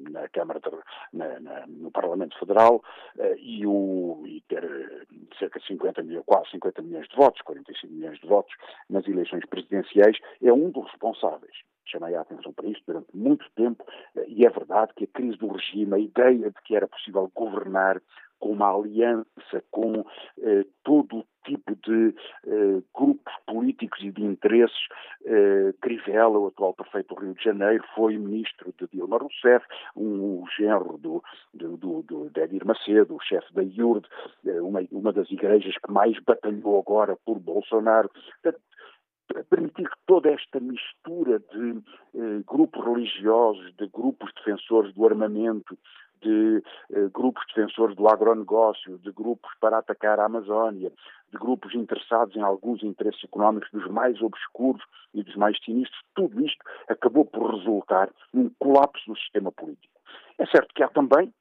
[0.09, 0.69] na Câmara, de,
[1.17, 2.81] na, na, no Parlamento Federal
[3.19, 5.05] eh, e, o, e, ter eh,
[5.37, 8.53] cerca de 50 milhões, quase 50 milhões de votos, 45 milhões de votos
[8.89, 11.55] nas eleições presidenciais, é um dos responsáveis.
[11.85, 13.83] Chamei a atenção para isto durante muito tempo,
[14.27, 18.01] e é verdade que a crise do regime, a ideia de que era possível governar
[18.41, 20.03] com uma aliança com
[20.41, 22.13] eh, todo o tipo de
[22.45, 24.87] eh, grupos políticos e de interesses.
[25.25, 29.65] Eh, Crivella, o atual prefeito do Rio de Janeiro, foi ministro de Dilma Rousseff,
[29.95, 31.23] um, genro do,
[31.53, 34.07] do, do, do de Edir Macedo, o chefe da IURD,
[34.45, 38.09] eh, uma, uma das igrejas que mais batalhou agora por Bolsonaro.
[39.49, 41.81] permitir que toda esta mistura de
[42.15, 45.77] eh, grupos religiosos, de grupos defensores do armamento,
[46.21, 50.91] de eh, grupos defensores do agronegócio, de grupos para atacar a Amazónia,
[51.31, 56.45] de grupos interessados em alguns interesses económicos dos mais obscuros e dos mais sinistros, tudo
[56.45, 59.99] isto acabou por resultar num colapso do sistema político.
[60.37, 61.33] É certo que há também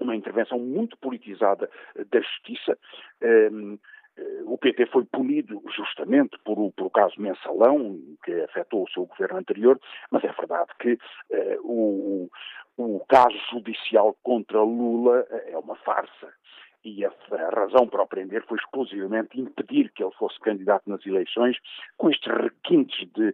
[0.00, 1.70] uma intervenção muito politizada
[2.10, 2.78] da justiça.
[3.22, 3.78] Um,
[4.44, 9.06] o PT foi punido justamente por o, por o caso mensalão, que afetou o seu
[9.06, 9.80] governo anterior,
[10.10, 10.98] mas é verdade que
[11.62, 12.28] o,
[12.76, 16.32] o caso judicial contra Lula é uma farsa.
[16.84, 21.04] E a, a, razão para o prender foi exclusivamente impedir que ele fosse candidato nas
[21.06, 21.56] eleições,
[21.96, 23.32] com estes requintes de,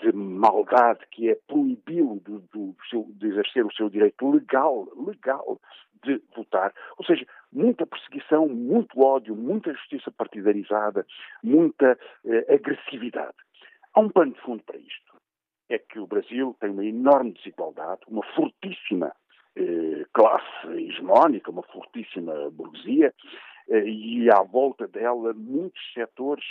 [0.00, 5.58] de maldade que é proibi-lo de, de, de, exercer o seu direito legal, legal
[6.04, 6.74] de votar.
[6.98, 11.06] Ou seja, muita perseguição, muito ódio, muita justiça partidarizada,
[11.42, 13.36] muita eh, agressividade.
[13.94, 15.09] Há um pano de fundo para isto.
[15.70, 19.12] É que o Brasil tem uma enorme desigualdade, uma fortíssima
[19.56, 23.14] eh, classe hegemónica, uma fortíssima burguesia,
[23.68, 26.44] eh, e à volta dela muitos setores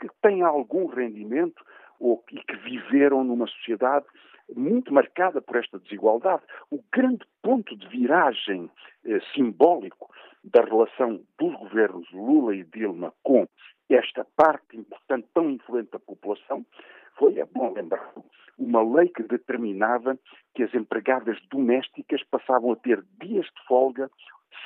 [0.00, 1.64] que têm algum rendimento
[1.98, 4.06] ou, e que viveram numa sociedade
[4.54, 6.42] muito marcada por esta desigualdade.
[6.70, 8.70] O grande ponto de viragem
[9.04, 10.10] eh, simbólico
[10.42, 13.46] da relação dos governos Lula e Dilma com
[13.90, 16.64] esta parte importante, tão influente da população,
[17.18, 18.12] foi, é bom lembrar,
[18.58, 20.18] uma lei que determinava
[20.54, 24.10] que as empregadas domésticas passavam a ter dias de folga,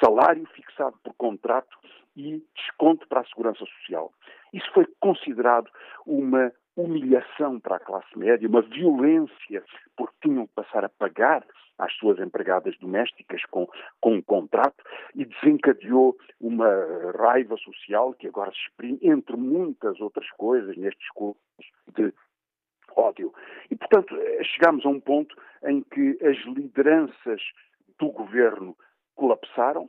[0.03, 1.77] salário fixado por contrato
[2.17, 4.13] e desconto para a segurança social.
[4.53, 5.71] Isso foi considerado
[6.07, 9.63] uma humilhação para a classe média, uma violência,
[9.97, 11.45] porque tinham que passar a pagar
[11.79, 13.69] às suas empregadas domésticas com,
[14.01, 14.83] com um contrato
[15.15, 16.71] e desencadeou uma
[17.19, 21.43] raiva social que agora se exprime, entre muitas outras coisas, nestes cursos
[21.95, 22.13] de
[22.97, 23.33] ódio.
[23.71, 25.35] E, portanto, chegamos a um ponto
[25.65, 27.41] em que as lideranças
[27.99, 28.77] do governo
[29.15, 29.89] colapsaram,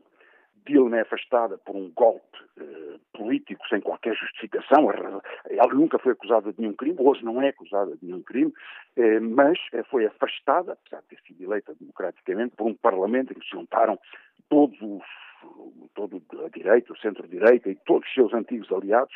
[0.66, 4.90] Dilma é afastada por um golpe eh, político sem qualquer justificação.
[5.50, 8.54] Ela nunca foi acusada de nenhum crime, hoje não é acusada de nenhum crime,
[8.96, 13.40] eh, mas eh, foi afastada, apesar de ter sido eleita democraticamente, por um parlamento em
[13.40, 14.00] que se juntaram
[14.50, 15.04] todos os,
[15.94, 19.14] todo a direita, o centro-direita e todos os seus antigos aliados,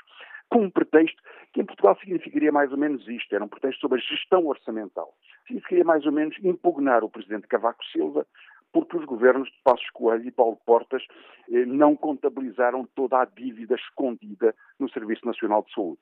[0.50, 1.22] com um pretexto
[1.54, 5.14] que em Portugal significaria mais ou menos isto, era um pretexto sobre a gestão orçamental.
[5.46, 8.26] Significaria mais ou menos impugnar o presidente Cavaco Silva
[8.72, 11.04] porque os governos de Passos Coelho e Paulo Portas
[11.52, 16.02] eh, não contabilizaram toda a dívida escondida no Serviço Nacional de Saúde.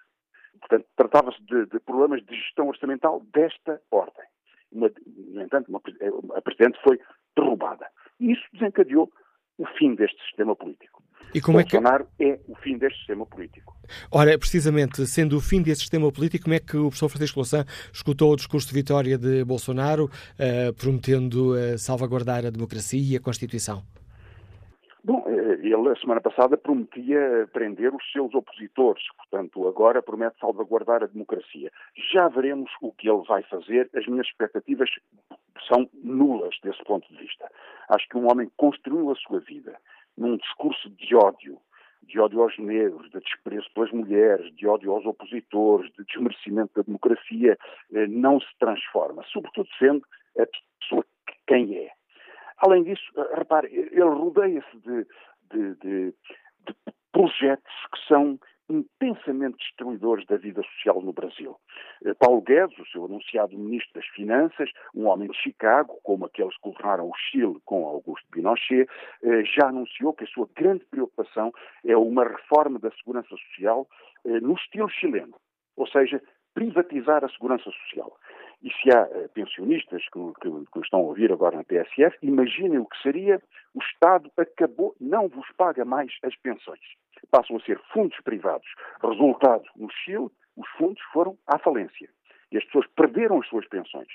[0.60, 4.26] Portanto, tratava-se de, de, problemas de gestão orçamental desta ordem.
[4.72, 5.82] Uma, no entanto, uma,
[6.36, 7.00] a Presidente foi
[7.36, 7.88] derrubada.
[8.20, 9.12] E isso desencadeou
[9.58, 11.04] o fim deste sistema político.
[11.34, 12.32] E como Bolsonaro é, que...
[12.32, 13.76] é o fim deste sistema político.
[14.12, 17.66] Ora, precisamente, sendo o fim desse sistema político, como é que o professor Francisco Louçã
[17.92, 23.20] escutou o discurso de vitória de Bolsonaro, uh, prometendo uh, salvaguardar a democracia e a
[23.20, 23.84] Constituição?
[25.66, 31.72] Ele a semana passada prometia prender os seus opositores, portanto agora promete salvaguardar a democracia.
[32.12, 33.90] Já veremos o que ele vai fazer.
[33.96, 34.90] As minhas expectativas
[35.68, 37.50] são nulas desse ponto de vista.
[37.90, 39.76] Acho que um homem construiu a sua vida
[40.16, 41.58] num discurso de ódio,
[42.04, 46.84] de ódio aos negros, de desprezo pelas mulheres, de ódio aos opositores, de desmerecimento da
[46.84, 47.58] democracia,
[47.94, 50.06] eh, não se transforma, sobretudo sendo
[50.40, 50.46] a
[50.80, 51.92] pessoa que quem é.
[52.58, 55.08] Além disso, eh, repare, ele rodeia-se de,
[55.52, 56.76] de, de, de
[57.12, 58.40] projetos que são
[58.70, 61.56] intensamente destruidores da vida social no Brasil.
[62.04, 66.56] Eh, Paulo Guedes, o seu anunciado ministro das Finanças, um homem de Chicago, como aqueles
[66.56, 68.90] que governaram o Chile com Augusto Pinochet,
[69.24, 71.54] eh, já anunciou que a sua grande preocupação
[71.86, 73.88] é uma reforma da segurança social
[74.26, 75.36] eh, no estilo chileno,
[75.78, 76.22] ou seja,
[76.56, 78.18] privatizar a segurança social.
[78.66, 82.86] E se há pensionistas que, que, que estão a ouvir agora na TSF, imaginem o
[82.86, 83.42] que seria
[83.74, 86.82] o Estado acabou, não vos paga mais as pensões
[87.26, 88.68] passam a ser fundos privados.
[89.02, 92.10] Resultado, no Chile, os fundos foram à falência.
[92.52, 94.08] E as pessoas perderam as suas pensões.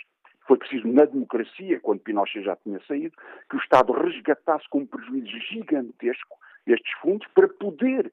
[0.47, 3.15] Foi preciso, na democracia, quando Pinochet já tinha saído,
[3.49, 8.11] que o Estado resgatasse com um prejuízo gigantesco estes fundos para poder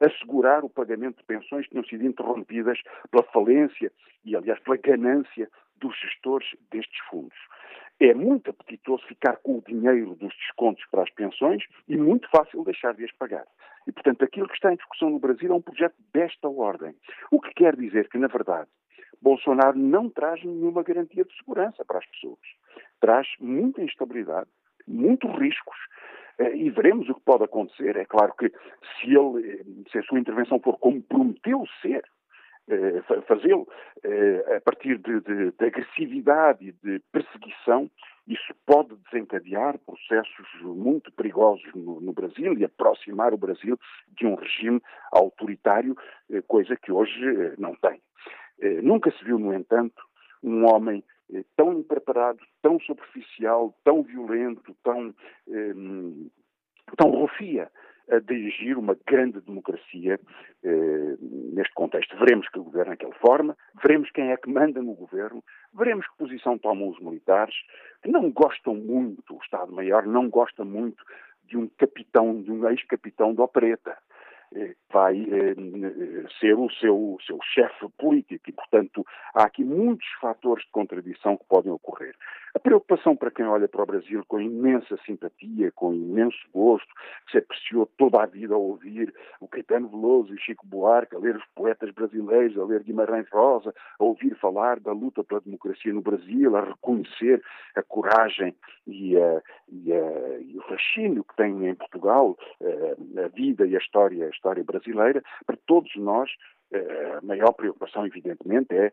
[0.00, 2.78] assegurar o pagamento de pensões que tinham sido interrompidas
[3.10, 3.90] pela falência
[4.24, 5.48] e, aliás, pela ganância
[5.80, 7.36] dos gestores destes fundos.
[8.00, 12.62] É muito apetitoso ficar com o dinheiro dos descontos para as pensões e muito fácil
[12.64, 13.44] deixar de as pagar.
[13.86, 16.94] E, portanto, aquilo que está em discussão no Brasil é um projeto desta ordem.
[17.30, 18.68] O que quer dizer que, na verdade,
[19.20, 22.38] Bolsonaro não traz nenhuma garantia de segurança para as pessoas.
[23.00, 24.48] Traz muita instabilidade,
[24.86, 25.76] muitos riscos,
[26.38, 27.96] eh, e veremos o que pode acontecer.
[27.96, 32.17] É claro que se ele, se a sua intervenção for como prometeu ser, eh,
[33.26, 33.66] fazê-lo
[34.04, 37.90] eh, a partir de, de, de, agressividade e de perseguição,
[38.26, 44.34] isso pode desencadear processos muito perigosos no, no, Brasil e aproximar o Brasil de um
[44.34, 45.96] regime autoritário,
[46.30, 47.20] eh, coisa que hoje
[47.58, 48.00] não tem.
[48.82, 50.02] Nunca se viu, no entanto,
[50.42, 51.04] um homem
[51.56, 55.14] tão impreparado, tão superficial, tão violento, tão
[56.96, 57.70] tão rufia
[58.10, 60.18] a dirigir uma grande democracia
[60.64, 61.16] eh,
[61.52, 62.16] neste contexto.
[62.16, 65.42] Veremos que governo é que forma, veremos quem é que manda no governo,
[65.74, 67.54] veremos que posição tomam os militares,
[68.02, 71.02] que não gostam muito, o Estado-Maior não gosta muito
[71.44, 73.96] de um capitão, de um ex-capitão da opereta.
[74.54, 75.54] Eh, vai eh,
[76.40, 79.04] ser o seu, seu chefe político e, portanto,
[79.34, 82.14] há aqui muitos fatores de contradição que podem ocorrer.
[82.58, 86.88] A preocupação para quem olha para o Brasil com imensa simpatia, com imenso gosto,
[87.24, 91.20] que se apreciou toda a vida a ouvir o Caetano Veloso e Chico Buarque, a
[91.20, 95.92] ler os poetas brasileiros, a ler Guimarães Rosa, a ouvir falar da luta pela democracia
[95.92, 97.40] no Brasil, a reconhecer
[97.76, 98.52] a coragem
[98.88, 103.76] e, a, e, a, e o fascínio que tem em Portugal a, a vida e
[103.76, 108.92] a história, a história brasileira, para todos nós eh, a maior preocupação, evidentemente, é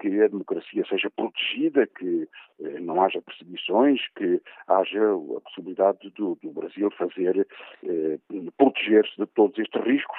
[0.00, 2.28] que a democracia seja protegida, que
[2.60, 5.00] eh, não haja perseguições, que haja
[5.36, 7.46] a possibilidade do, do Brasil fazer,
[7.84, 8.18] eh,
[8.56, 10.18] proteger-se de todos estes riscos,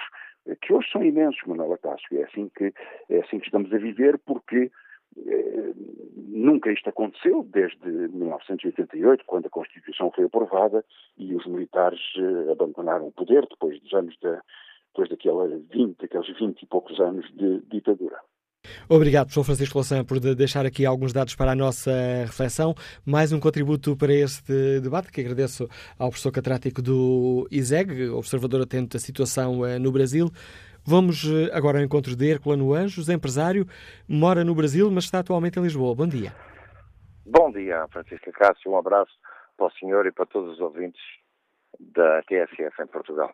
[0.62, 2.20] que hoje são imensos, Manuela Cássio.
[2.20, 2.74] É assim que,
[3.10, 4.72] é assim que estamos a viver, porque
[6.16, 10.84] nunca isto aconteceu desde 1988, quando a Constituição foi aprovada
[11.18, 12.01] e os militares
[12.51, 14.41] abandonaram o poder depois dos anos da
[14.94, 18.18] depois daqueles 20, aqueles 20 e poucos anos de ditadura.
[18.88, 21.91] Obrigado, professor Francisco Louçã, por deixar aqui alguns dados para a nossa
[22.22, 22.74] reflexão.
[23.06, 25.68] Mais um contributo para este debate, que agradeço
[26.00, 30.30] ao professor catedrático do ISEG, observador atento da situação eh, no Brasil.
[30.86, 33.66] Vamos eh, agora ao encontro de Herculano Anjos, empresário,
[34.08, 35.94] mora no Brasil, mas está atualmente em Lisboa.
[35.94, 36.34] Bom dia.
[37.26, 38.72] Bom dia, Francisco Cássio.
[38.72, 39.12] Um abraço
[39.58, 41.02] para o senhor e para todos os ouvintes
[41.80, 43.34] da TSF em Portugal.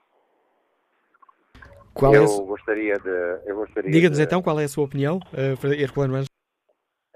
[2.00, 2.46] Qual eu, é...
[2.46, 4.24] gostaria de, eu gostaria Diga-nos de...
[4.24, 6.24] então qual é a sua opinião, uh, Herculano.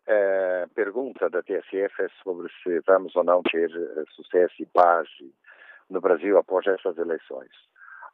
[0.06, 5.08] A pergunta da TSF é sobre se vamos ou não ter eh, sucesso e paz
[5.90, 7.52] no Brasil após estas eleições.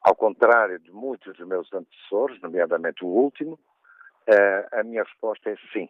[0.02, 5.56] Ao contrário de muitos dos meus antecessores, nomeadamente o último, uh, a minha resposta é
[5.74, 5.90] sim.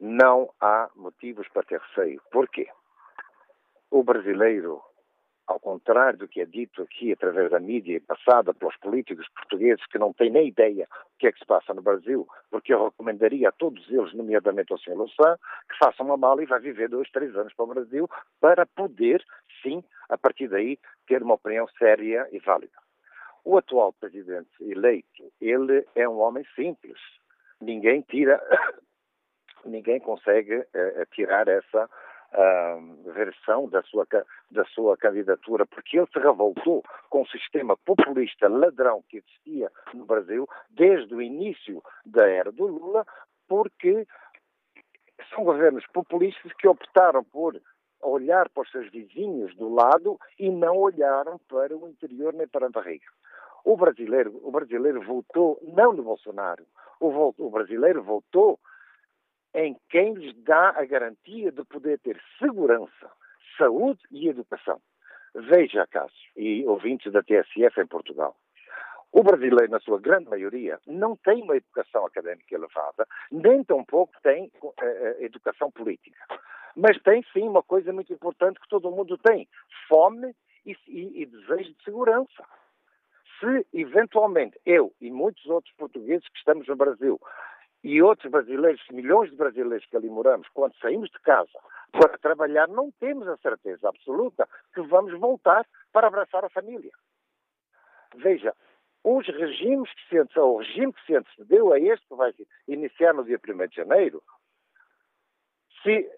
[0.00, 2.20] Não há motivos para ter receio.
[2.30, 2.68] Porquê?
[3.90, 4.82] O brasileiro
[5.48, 9.84] ao contrário do que é dito aqui através da mídia e passada pelos políticos portugueses
[9.86, 12.84] que não têm nem ideia do que é que se passa no Brasil, porque eu
[12.84, 14.94] recomendaria a todos eles, nomeadamente ao Sr.
[14.94, 15.36] Louçã,
[15.68, 19.24] que façam uma mala e vá viver dois, três anos para o Brasil para poder,
[19.62, 22.76] sim, a partir daí, ter uma opinião séria e válida.
[23.42, 26.98] O atual presidente eleito, ele é um homem simples.
[27.58, 28.38] Ninguém tira,
[29.64, 31.88] ninguém consegue uh, tirar essa
[32.32, 34.06] uh, versão da sua,
[34.50, 40.04] da sua candidatura, porque ele se revoltou com o sistema populista ladrão que existia no
[40.04, 43.06] Brasil desde o início da era do Lula,
[43.48, 44.06] porque
[45.34, 47.60] são governos populistas que optaram por
[48.02, 52.66] olhar para os seus vizinhos do lado e não olharam para o interior nem para
[52.66, 53.06] a barriga.
[53.64, 56.64] O brasileiro, o brasileiro votou não no Bolsonaro,
[57.00, 58.58] o, o brasileiro votou
[59.54, 63.10] em quem lhes dá a garantia de poder ter segurança,
[63.56, 64.80] saúde e educação.
[65.34, 68.36] Veja, Cássio, e ouvintes da TSF em Portugal.
[69.12, 74.50] O brasileiro, na sua grande maioria, não tem uma educação académica elevada, nem tampouco tem
[74.62, 74.74] uh,
[75.20, 76.18] educação política.
[76.76, 79.48] Mas tem sim uma coisa muito importante que todo mundo tem:
[79.88, 80.34] fome
[80.64, 82.44] e, e, e desejo de segurança.
[83.40, 87.18] Se, eventualmente, eu e muitos outros portugueses que estamos no Brasil
[87.82, 91.58] e outros brasileiros, milhões de brasileiros que ali moramos, quando saímos de casa
[91.92, 96.92] para trabalhar, não temos a certeza absoluta que vamos voltar para abraçar a família.
[98.16, 98.54] Veja,
[99.04, 102.34] os regimes que se antecedeu, o regime que se antecedeu a este que vai
[102.66, 104.22] iniciar no dia 1 de janeiro,
[105.82, 106.10] se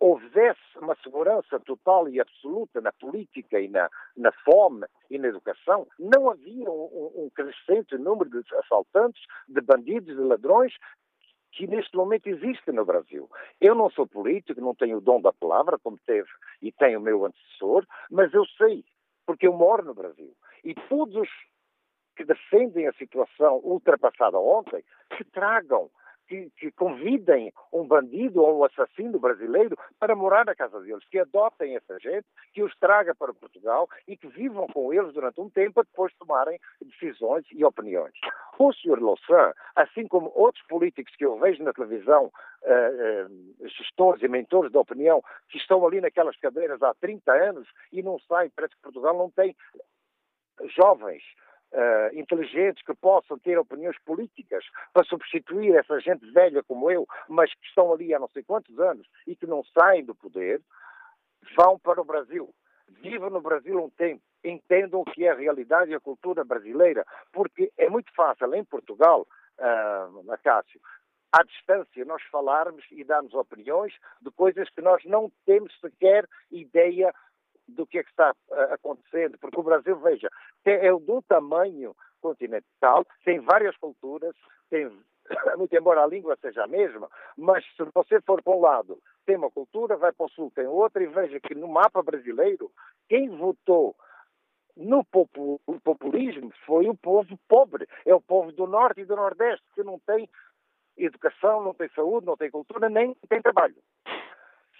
[0.00, 5.86] houvesse uma segurança total e absoluta na política e na, na fome e na educação,
[5.98, 10.72] não havia um, um crescente número de assaltantes, de bandidos, de ladrões
[11.52, 13.28] que neste momento existe no Brasil.
[13.60, 16.28] Eu não sou político, não tenho o dom da palavra, como teve
[16.62, 18.84] e tem o meu antecessor, mas eu sei,
[19.26, 20.32] porque eu moro no Brasil.
[20.62, 21.28] E todos
[22.16, 24.84] que defendem a situação ultrapassada ontem,
[25.16, 25.90] que tragam
[26.28, 31.18] que, que, convidem um bandido ou um assassino brasileiro para morar na casa deles, que
[31.18, 35.50] adotem essa gente, que os traga para Portugal e que vivam com eles durante um
[35.50, 38.12] tempo para depois tomarem decisões e opiniões.
[38.58, 39.00] O Sr.
[39.00, 44.70] Louçã, assim como outros políticos que eu vejo na televisão, uh, uh, gestores e mentores
[44.72, 48.82] da opinião, que estão ali naquelas cadeiras há 30 anos e não saem, parece que
[48.82, 49.56] Portugal não tem
[50.76, 51.22] jovens
[51.72, 57.52] uh, inteligentes que possam ter opiniões políticas para substituir essa gente velha como eu, mas
[57.52, 60.60] que estão ali há não sei quantos anos e que não saem do poder,
[61.56, 62.52] vão para o Brasil.
[63.02, 67.04] vivam no Brasil um tempo, entendam o que é a realidade e a cultura brasileira,
[67.32, 69.26] porque é muito fácil em Portugal,
[69.58, 70.80] uh, Acácio,
[71.32, 77.14] à distância nós falarmos e darmos opiniões de coisas que nós não temos sequer ideia
[77.68, 80.28] do que é que está uh, acontecendo, porque o Brasil, veja,
[80.64, 84.34] é de um tamanho continental, tem várias culturas,
[84.70, 84.90] tem
[85.56, 89.36] muito embora a língua seja a mesma, mas se você for para um lado, tem
[89.36, 92.70] uma cultura, vai para o sul, tem outra, e veja que no mapa brasileiro,
[93.08, 93.94] quem votou
[94.76, 99.82] no populismo foi o povo pobre, é o povo do norte e do nordeste, que
[99.82, 100.28] não tem
[100.96, 103.76] educação, não tem saúde, não tem cultura, nem tem trabalho.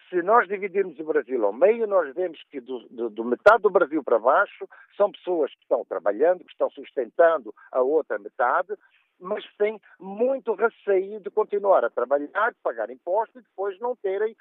[0.09, 3.71] Se nós dividirmos o Brasil ao meio, nós vemos que do, do, do, metade do
[3.71, 8.75] Brasil para baixo são pessoas que estão trabalhando, que estão sustentando a outra metade,
[9.21, 14.35] mas têm muito receio de continuar a trabalhar, de pagar impostos e depois não terem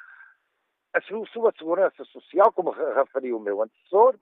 [0.94, 4.16] a sua segurança social, como referiu o meu antecessor.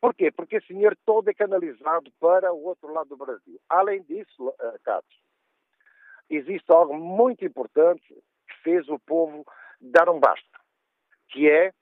[0.00, 0.30] Porquê?
[0.32, 3.60] Porque esse dinheiro todo é canalizado para o outro lado do Brasil.
[3.68, 5.22] Além disso, uh, Carlos,
[6.28, 9.44] existe algo muito importante que fez o povo
[9.80, 10.58] dar um basta,
[11.32, 11.72] que é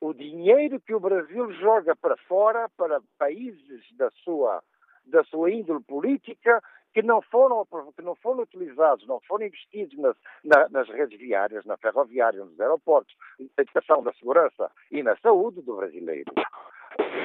[0.00, 4.62] o dinheiro que o Brasil joga para fora, para países da sua
[5.04, 6.60] da sua índole política
[6.92, 11.64] que não foram, que não foram utilizados, não foram investidos nas, na, nas redes viárias,
[11.64, 16.32] na ferroviária, nos aeroportos, na educação, na segurança e na saúde do brasileiro.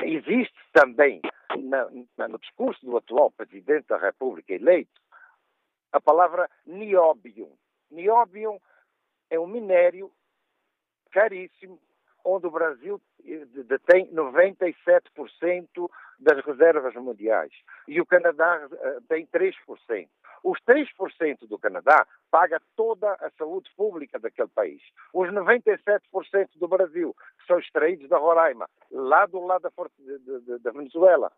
[0.03, 1.21] Existe também
[1.57, 5.01] na, na, no discurso do atual Presidente da República eleito
[5.91, 7.51] a palavra nióbio.
[7.89, 8.61] Nióbio
[9.29, 10.11] é um minério
[11.11, 11.79] caríssimo
[12.23, 15.89] onde o Brasil eh, detém 97%
[16.19, 17.51] das reservas mundiais
[17.87, 20.07] e o Canadá eh, tem 3%.
[20.43, 24.81] Os 3% do Canadá paga toda a saúde pública daquele país.
[25.13, 26.01] Os 97%
[26.55, 31.31] do Brasil, que são extraídos da Roraima, lá do lado da, da Venezuela,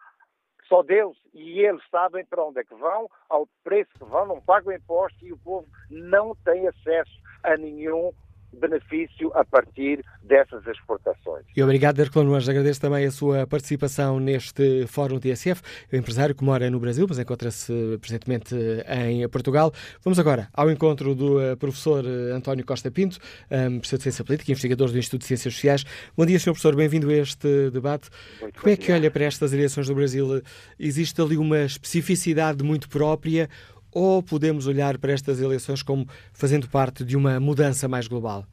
[0.67, 4.41] só Deus e eles sabem para onde é que vão, ao preço que vão, não
[4.41, 7.11] pagam impostos e o povo não tem acesso
[7.43, 8.13] a nenhum
[8.59, 11.45] benefício a partir dessas exportações.
[11.55, 12.49] E obrigado, Herculano Anjos.
[12.49, 15.61] Agradeço também a sua participação neste Fórum TSF.
[15.91, 18.55] Um empresário que mora no Brasil, mas encontra-se presentemente
[18.87, 19.71] em Portugal.
[20.03, 23.17] Vamos agora ao encontro do eh, professor eh, António Costa Pinto,
[23.51, 25.83] um, professor de Ciência Política e investigador do Instituto de Ciências Sociais.
[26.15, 26.51] Bom dia, Sr.
[26.51, 26.75] Professor.
[26.75, 28.09] Bem-vindo a este debate.
[28.41, 30.41] Muito Como é que olha para estas eleições do Brasil?
[30.79, 33.49] Existe ali uma especificidade muito própria
[33.93, 38.45] ou podemos olhar para estas eleições como fazendo parte de uma mudança mais global?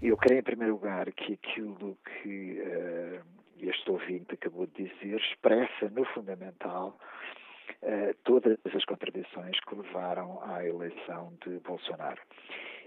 [0.00, 3.20] Eu creio, em primeiro lugar, que aquilo que uh,
[3.60, 6.96] este ouvinte acabou de dizer expressa, no fundamental,
[7.82, 12.20] uh, todas as contradições que levaram à eleição de Bolsonaro.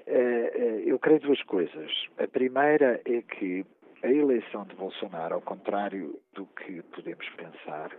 [0.07, 1.91] Uh, eu creio duas coisas.
[2.18, 3.66] A primeira é que
[4.03, 7.91] a eleição de Bolsonaro, ao contrário do que podemos pensar,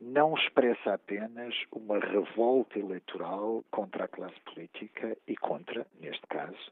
[0.00, 6.70] não expressa apenas uma revolta eleitoral contra a classe política e contra, neste caso,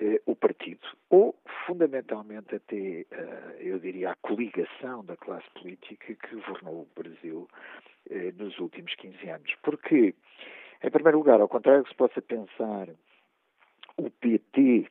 [0.00, 1.36] eh, o partido, ou
[1.66, 7.48] fundamentalmente até, eh, eu diria, a coligação da classe política que governou o Brasil
[8.08, 9.54] eh, nos últimos 15 anos.
[9.62, 10.14] Porque,
[10.82, 12.88] em primeiro lugar, ao contrário do que se possa pensar,
[13.96, 14.90] o PT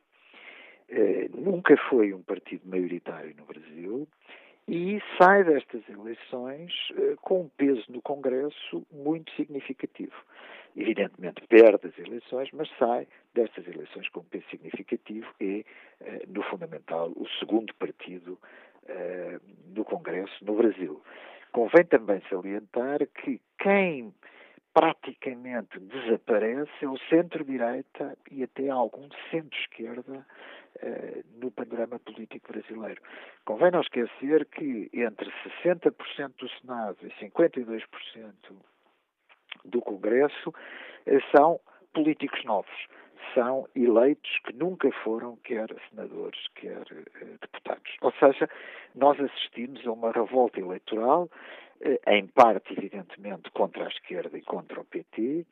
[1.34, 4.08] nunca foi um partido maioritário no Brasil
[4.70, 10.14] e sai destas eleições uh, com um peso no Congresso muito significativo.
[10.76, 15.66] Evidentemente perde as eleições, mas sai destas eleições com um peso significativo e,
[16.00, 18.38] uh, no fundamental, o segundo partido
[18.84, 19.40] uh,
[19.74, 21.02] no Congresso no Brasil.
[21.50, 24.14] Convém também salientar que quem
[24.72, 30.24] praticamente desaparece é o centro-direita e até algum centro-esquerda
[30.82, 33.00] uh, no panorama político brasileiro.
[33.44, 35.30] Convém não esquecer que entre
[35.64, 37.84] 60% do Senado e 52%
[39.64, 41.60] do Congresso uh, são
[41.92, 42.86] políticos novos.
[43.34, 47.96] São eleitos que nunca foram quer senadores, quer uh, deputados.
[48.02, 48.48] Ou seja,
[48.94, 51.28] nós assistimos a uma revolta eleitoral
[52.06, 55.46] em parte, evidentemente, contra a esquerda e contra o PT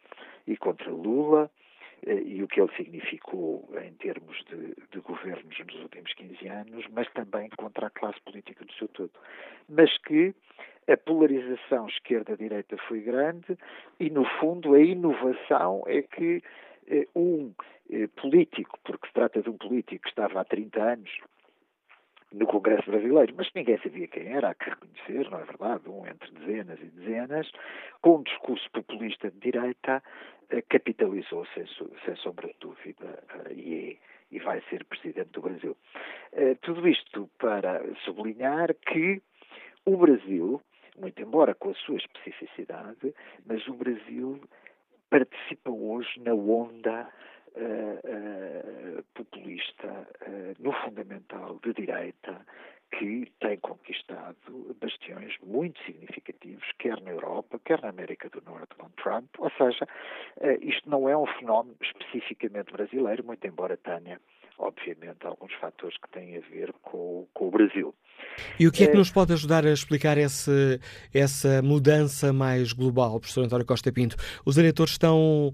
[0.46, 1.50] e contra Lula,
[2.06, 6.86] eh, e o que ele significou em termos de, de, governos nos últimos 15 anos,
[6.92, 9.10] mas também contra a classe política do seu todo.
[9.68, 10.34] Mas que
[10.86, 13.58] a polarização esquerda-direita foi grande
[13.98, 16.42] e, no fundo, a inovação é que
[16.88, 17.52] eh, um
[17.90, 21.10] eh, político, porque se trata de um político que estava há 30 anos
[22.32, 25.88] no Congresso Brasileiro, mas ninguém sabia quem era, há que reconhecer, não é verdade?
[25.88, 27.50] Um entre dezenas e dezenas,
[28.02, 30.02] com um discurso populista de direita,
[30.50, 31.66] eh, capitalizou sem,
[32.04, 33.96] sem sombra de dúvida eh, e, é,
[34.30, 35.76] e vai ser presidente do Brasil.
[36.34, 39.22] Uh, tudo isto para sublinhar que
[39.86, 40.60] o Brasil,
[40.98, 43.14] muito embora com a sua especificidade,
[43.46, 44.38] mas o Brasil
[45.08, 47.08] participa hoje na onda
[47.58, 52.40] uh, populista, uh, no fundamental de direita,
[52.98, 58.88] que tem conquistado bastiões muito significativos, quer na Europa, quer na América do Norte com
[58.90, 59.28] Trump.
[59.38, 59.86] Ou seja,
[60.62, 64.18] isto não é um fenómeno especificamente brasileiro, muito embora tenha,
[64.58, 67.94] obviamente, alguns fatores que têm a ver com, com o Brasil.
[68.58, 70.80] E o que é que nos pode ajudar a explicar esse,
[71.14, 74.16] essa mudança mais global, professor António Costa Pinto?
[74.46, 75.52] Os eleitores estão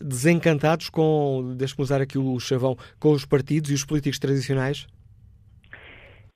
[0.00, 4.86] desencantados com, deixe-me usar aqui o chavão, com os partidos e os políticos tradicionais?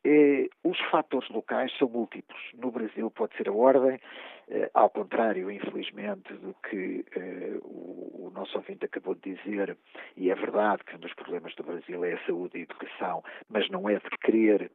[0.04, 2.40] Eh, os fatores locais são múltiplos.
[2.54, 4.00] No Brasil pode ser a ordem,
[4.48, 9.76] eh, ao contrário, infelizmente, do que eh, o, o, nosso ouvinte acabou de dizer,
[10.16, 13.22] e é verdade que um dos problemas do Brasil é a saúde e a educação,
[13.50, 14.70] mas não é de querer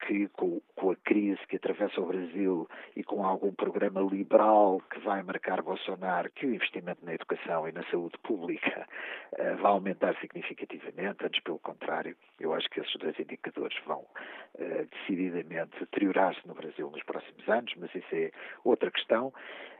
[0.00, 4.98] que com, com, a crise que atravessa o Brasil e com algum programa liberal que
[5.00, 8.86] vai marcar Bolsonaro, que o investimento na educação e na saúde pública
[9.32, 14.86] uh, vai aumentar significativamente, antes pelo contrário, eu acho que esses dois indicadores vão uh,
[14.90, 18.30] decididamente deteriorar-se no Brasil nos próximos anos, mas isso é
[18.64, 19.28] outra questão.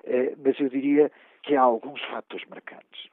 [0.04, 1.10] Uh, mas eu diria
[1.42, 3.08] que há alguns fatores marcantes.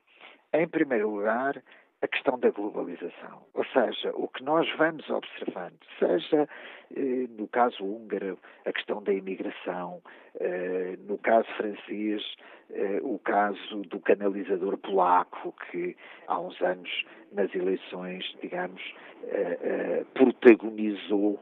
[0.53, 1.61] Em primeiro lugar,
[2.03, 3.43] a questão da globalização.
[3.53, 6.49] Ou seja, o que nós vamos observando, seja
[6.95, 10.01] eh, no caso húngaro, a questão da imigração,
[10.37, 12.21] eh, no caso francês,
[12.71, 15.95] eh, o caso do canalizador polaco, que
[16.27, 18.81] há uns anos nas eleições, digamos,
[20.13, 21.41] protagonizou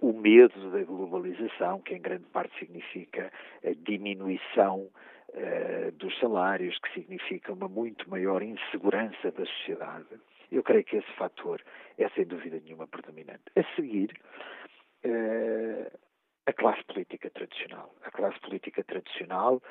[0.00, 3.30] o medo da globalização, que em grande parte significa
[3.62, 4.88] a diminuição
[5.34, 10.20] uh, dos salários, que significa uma muito maior insegurança da sociedade.
[10.50, 11.62] Eu creio que esse fator
[11.98, 13.44] é, sem dúvida nenhuma, predominante.
[13.56, 14.10] A seguir,
[15.04, 15.98] uh,
[16.46, 17.94] a classe política tradicional.
[18.02, 19.62] A classe política tradicional,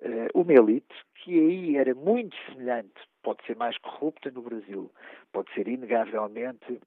[0.00, 4.90] uh, uma elite que aí era muito semelhante, pode ser mais corrupta no Brasil,
[5.32, 6.80] pode ser inegavelmente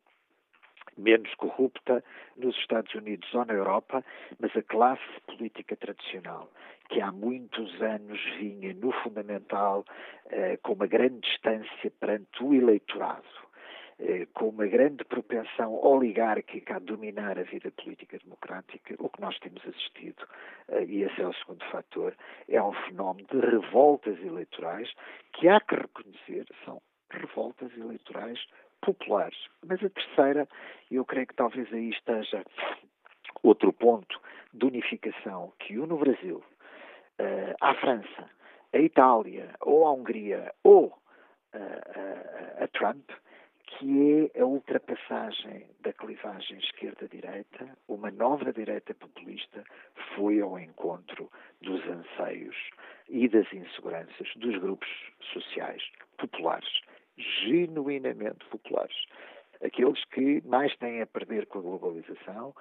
[0.97, 2.03] menos corrupta
[2.38, 4.03] nos Estados Unidos ou na Europa,
[4.39, 6.49] mas a classe política tradicional,
[6.89, 9.86] que há muitos anos vinha no fundamental
[10.29, 13.23] eh, com uma grande distância perante o eleitorado,
[13.99, 19.38] eh, com uma grande propensão oligárquica a dominar a vida política democrática, o que nós
[19.39, 20.27] temos assistido,
[20.69, 22.15] eh, e esse é o segundo fator,
[22.49, 24.91] é um fenómeno de revoltas eleitorais
[25.34, 28.39] que há que reconhecer são revoltas eleitorais
[28.82, 29.38] populares.
[29.65, 30.47] Mas a terceira,
[30.89, 32.43] eu creio que talvez aí esteja
[33.43, 34.19] outro ponto
[34.53, 38.29] de unificação que une o Brasil uh, à França,
[38.73, 43.09] à Itália, ou à Hungria, ou uh, uh, a Trump,
[43.65, 49.63] que é a ultrapassagem da clivagem esquerda-direita, uma nova direita populista
[50.15, 52.55] foi ao encontro dos anseios
[53.09, 54.89] e das inseguranças dos grupos
[55.34, 55.82] sociais
[56.17, 56.82] populares
[57.45, 59.05] genuinamente populares.
[59.63, 62.53] Aqueles que mais têm a perder com a globalização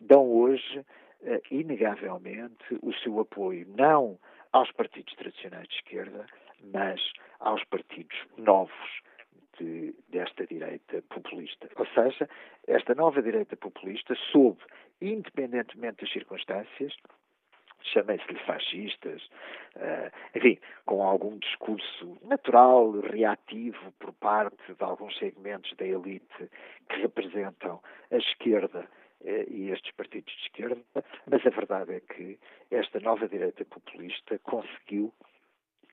[0.00, 0.78] dão hoje,
[1.22, 4.18] uh, inegavelmente, o seu apoio não
[4.52, 6.26] aos partidos tradicionais de esquerda,
[6.72, 7.00] mas
[7.40, 9.02] aos partidos novos
[9.58, 11.68] de, desta direita populista.
[11.76, 12.28] Ou seja,
[12.66, 14.62] esta nova direita populista soube,
[15.00, 16.94] independentemente das circunstâncias,
[17.82, 19.22] chamem-se-lhe fascistas,
[19.76, 26.50] uh, enfim, com algum discurso natural, reativo por parte de alguns segmentos da elite
[26.88, 28.88] que representam a esquerda
[29.20, 30.80] uh, e estes partidos de esquerda,
[31.26, 32.38] mas a verdade é que
[32.70, 35.12] esta nova direita populista conseguiu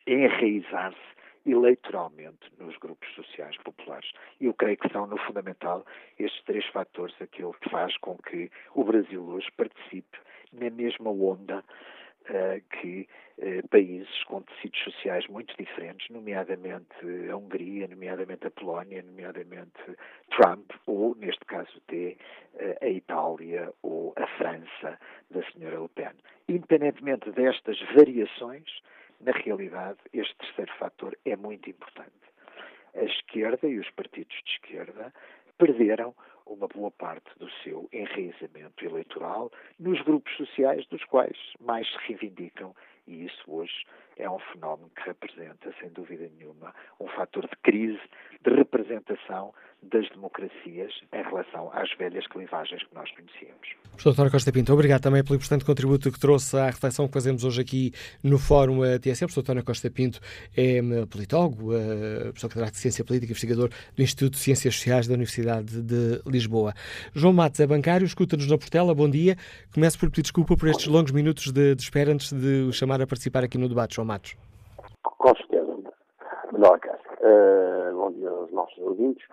[0.07, 1.15] enraizar-se
[1.45, 4.11] eleitoralmente nos grupos sociais populares.
[4.41, 5.85] E eu creio que são, no fundamental,
[6.17, 10.17] estes três fatores aquilo que faz com que o Brasil hoje participe
[10.53, 11.63] na mesma onda
[12.29, 16.95] uh, que uh, países com tecidos sociais muito diferentes, nomeadamente
[17.29, 19.79] a Hungria, nomeadamente a Polónia, nomeadamente
[20.29, 22.15] Trump, ou, neste caso até,
[22.55, 24.99] uh, a Itália ou a França
[25.31, 26.13] da senhora Le Pen.
[26.47, 28.81] Independentemente destas variações,
[29.21, 32.11] na realidade, este terceiro fator é muito importante.
[32.95, 35.13] A esquerda e os partidos de esquerda
[35.57, 36.13] perderam
[36.45, 42.73] uma boa parte do seu enraizamento eleitoral nos grupos sociais dos quais mais se reivindicam
[43.07, 43.85] E isso hoje
[44.17, 48.01] é um fenómeno que representa, sem dúvida nenhuma, um fator de crise,
[48.43, 49.53] de representação
[49.83, 53.67] das democracias em relação às velhas clivagens que nós conhecíamos.
[53.89, 57.43] Professor António Costa Pinto, obrigado também pelo importante contributo que trouxe à reflexão que fazemos
[57.43, 57.91] hoje aqui
[58.23, 59.19] no Fórum TSE.
[59.19, 60.19] Professor António Costa Pinto
[60.55, 65.07] é hum, politólogo, eh, professor catedrático de Ciência Política, investigador do Instituto de Ciências Sociais
[65.07, 66.73] da Universidade de Lisboa.
[67.13, 69.37] João Matos é bancário, escuta-nos na Portela, bom dia.
[69.73, 73.01] Começo por pedir desculpa por estes longos minutos de, de espera antes de o chamar
[73.01, 74.37] a participar aqui no debate, João Matos.
[75.01, 75.75] Com certeza.
[76.51, 76.79] Menor
[77.21, 79.25] Uh, bom dia aos nossos ouvintes.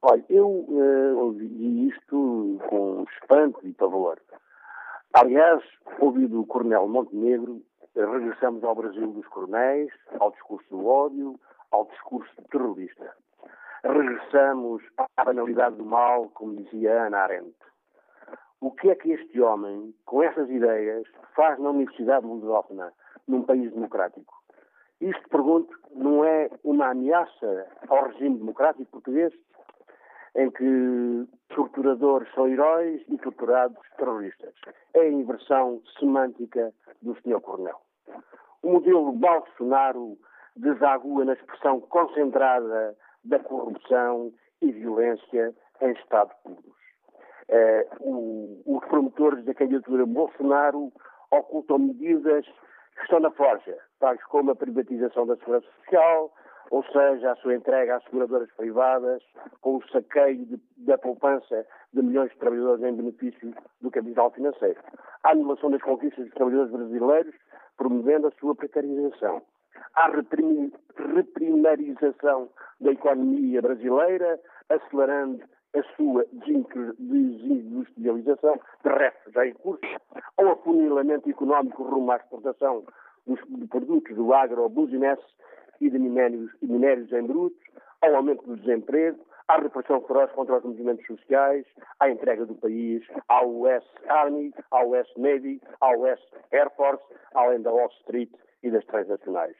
[0.00, 4.18] Olha, eu uh, ouvi isto com espanto e pavor.
[5.12, 5.62] Aliás,
[5.98, 7.60] ouvi do Coronel Montenegro,
[7.94, 11.38] regressamos ao Brasil dos coronéis, ao discurso do ódio,
[11.70, 13.14] ao discurso terrorista.
[13.82, 14.82] Regressamos
[15.16, 17.54] à banalidade do mal, como dizia Ana Arendt.
[18.60, 21.06] O que é que este homem, com essas ideias,
[21.36, 22.90] faz na Universidade Lusófona,
[23.26, 24.32] num país democrático?
[25.00, 29.32] Isto, pergunto, não é uma ameaça ao regime democrático português,
[30.36, 34.54] em que torturadores são heróis e torturados terroristas?
[34.94, 36.72] É a inversão semântica
[37.02, 37.40] do Sr.
[37.40, 37.80] Coronel.
[38.62, 40.16] O modelo Bolsonaro
[40.56, 46.74] desagua na expressão concentrada da corrupção e violência em Estado puros.
[47.48, 50.92] Eh, os promotores da candidatura Bolsonaro
[51.30, 52.46] ocultam medidas
[52.96, 56.32] que estão na forja, tais como a privatização da segurança social,
[56.70, 59.22] ou seja, a sua entrega às seguradoras privadas,
[59.60, 64.80] com o saqueio de, da poupança de milhões de trabalhadores em benefício do capital financeiro.
[65.22, 67.34] A anulação das conquistas dos trabalhadores brasileiros,
[67.76, 69.42] promovendo a sua precarização.
[69.94, 70.10] A
[71.14, 72.48] reprimarização
[72.80, 75.42] da economia brasileira, acelerando
[75.74, 79.82] a sua desindustrialização, de resto já em curso,
[80.36, 82.84] ao afunilamento económico rumo à exportação
[83.26, 85.18] dos produtos do agro-business
[85.80, 87.58] e de minérios, minérios em brutos,
[88.02, 89.18] ao aumento do desemprego,
[89.48, 91.66] à repressão feroz contra os movimentos sociais,
[92.00, 96.20] à entrega do país ao US Army, ao US Navy, ao US
[96.52, 97.02] Air Force,
[97.34, 98.30] além da Wall Street
[98.62, 99.56] e das transnacionais.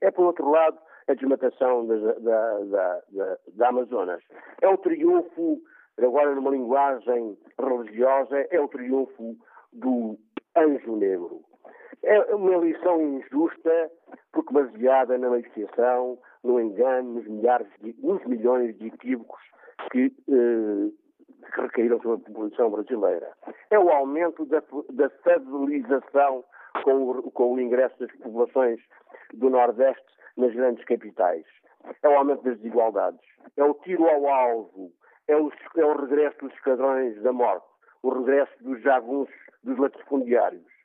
[0.00, 0.78] É, por outro lado,
[1.08, 4.22] a desmatação da, da, da, da, Amazonas.
[4.60, 5.60] É o triunfo,
[5.98, 9.36] agora numa linguagem religiosa, é o triunfo
[9.72, 10.18] do
[10.56, 11.44] anjo negro.
[12.02, 13.90] É uma eleição injusta,
[14.32, 19.40] porque baseada na negociação, no engano, nos, milhares de, nos milhões de equívocos
[19.90, 20.90] que, eh,
[21.52, 23.32] que recaíram sobre a população brasileira.
[23.70, 26.44] É o aumento da, da federalização
[26.84, 28.80] com o, com o ingresso das populações
[29.34, 30.04] do Nordeste
[30.36, 31.44] nas grandes capitais.
[32.02, 33.20] É o aumento das desigualdades.
[33.56, 34.92] É o tiro ao alvo.
[35.28, 37.66] É o, é o regresso dos esquadrões da morte.
[38.02, 39.34] O regresso dos jagunços,
[39.64, 40.75] dos latifundiários.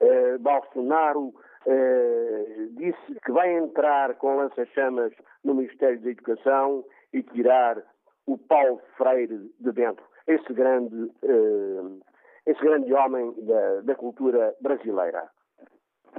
[0.00, 5.12] Uh, Bolsonaro uh, disse que vai entrar com lança-chamas
[5.44, 7.82] no Ministério da Educação e tirar
[8.26, 10.04] o Paulo Freire de dentro.
[10.26, 12.00] Esse grande, uh,
[12.46, 15.28] esse grande homem da, da cultura brasileira.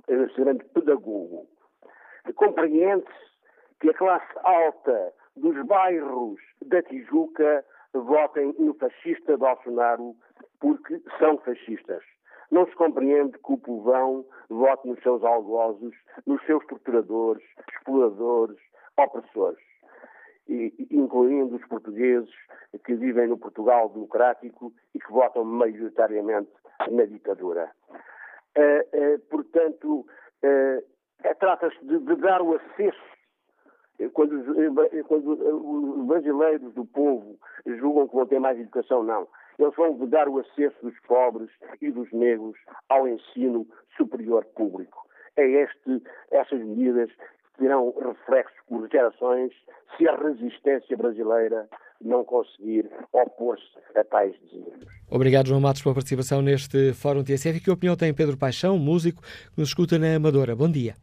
[0.08, 1.48] Esse grande pedagogo
[2.34, 3.26] compreende-se
[3.80, 7.64] que a classe alta dos bairros da Tijuca
[7.94, 10.16] votem no fascista Bolsonaro
[10.60, 12.04] porque são fascistas.
[12.52, 15.94] Não se compreende que o povão vote nos seus algozes,
[16.26, 18.58] nos seus torturadores, exploradores,
[18.98, 19.64] opressores,
[20.48, 22.34] e, incluindo os portugueses
[22.86, 26.52] que vivem no Portugal democrático e que votam maioritariamente
[26.92, 27.72] na ditadura.
[28.58, 30.06] Uh, uh, portanto,
[30.44, 30.96] uh,
[31.40, 33.16] Trata-se de, de, dar o acesso.
[34.14, 34.44] Quando,
[35.08, 39.28] quando, os brasileiros do povo julgam que vão ter mais educação, não.
[39.58, 41.50] Eles vão de dar o acesso dos pobres
[41.82, 42.58] e dos negros
[42.90, 45.06] ao ensino superior público.
[45.38, 46.02] É este,
[46.32, 49.54] essas medidas que terão reflexos por gerações
[49.98, 51.68] se a resistência brasileira
[52.02, 53.66] não conseguir opor-se
[53.98, 54.86] a tais desígnios.
[55.10, 57.62] Obrigado, João Matos, pela participação neste Fórum TSF.
[57.62, 60.56] Que opinião tem Pedro Paixão, músico, que nos escuta na Amadora?
[60.56, 60.96] Bom dia.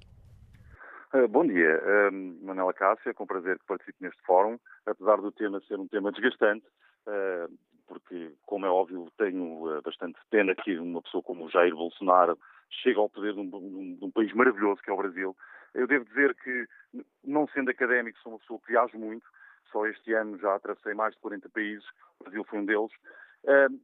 [1.15, 5.31] Uh, bom dia, uh, Manela Cássia, é com prazer que participe neste fórum, apesar do
[5.31, 6.65] tema ser um tema desgastante,
[7.07, 7.53] uh,
[7.93, 12.39] porque, como é óbvio, tenho uh, bastante pena que uma pessoa como Jair Bolsonaro
[12.71, 15.37] chegue ao poder de um, de um, país maravilhoso que é o Brasil.
[15.75, 16.67] Eu devo dizer que,
[17.25, 19.27] não sendo académico, sou uma pessoa que viajo muito,
[19.71, 21.87] só este ano já atravessei mais de 40 países,
[22.21, 22.93] o Brasil foi um deles,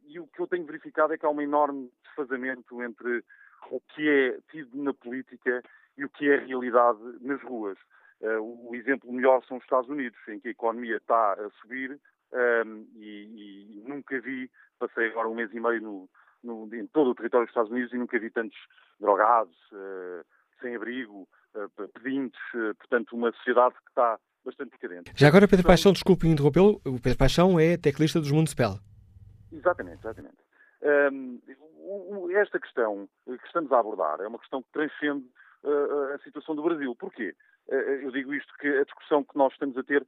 [0.07, 3.25] e o que eu tenho verificado é que há um enorme desfazamento entre
[3.71, 5.63] o que é tido na política
[5.97, 7.79] e o que é realidade nas ruas.
[8.21, 12.01] Uh, o exemplo melhor são os Estados Unidos, em que a economia está a subir
[12.33, 16.11] um, e, e, nunca vi, passei agora um mês e meio no,
[16.43, 18.59] no, em todo o território dos Estados Unidos e nunca vi tantos
[19.01, 20.25] drogados, uh,
[20.61, 21.29] sem abrigo,
[21.95, 22.41] pedintes,
[22.79, 25.13] portanto, uma sociedade que está bastante decadente.
[25.15, 28.79] Já agora, Pedro Paixão, desculpe interrompê-lo, o Pedro Paixão é teclista dos Municipal.
[29.53, 30.37] Exatamente, exatamente.
[30.83, 35.27] Um, esta questão que estamos a abordar é uma questão que transcende
[35.65, 36.95] uh, a situação do Brasil.
[36.95, 37.35] Porquê?
[37.69, 40.07] Uh, eu digo isto que a discussão que nós estamos a ter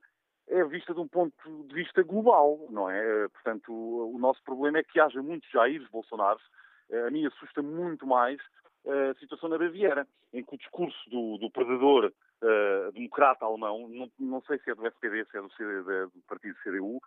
[0.50, 3.28] é vista de um ponto de vista global, não é?
[3.28, 6.42] Portanto, o, nosso problema é que haja muitos Jair Bolsonaros.
[6.90, 8.38] Uh, a mim assusta muito mais
[8.86, 12.06] a situação na Baviera, em que o discurso do, do predador
[12.42, 16.22] uh, democrata alemão, não, não, sei se é do SPD, se é do, CD, do
[16.26, 17.00] partido CDU, uh,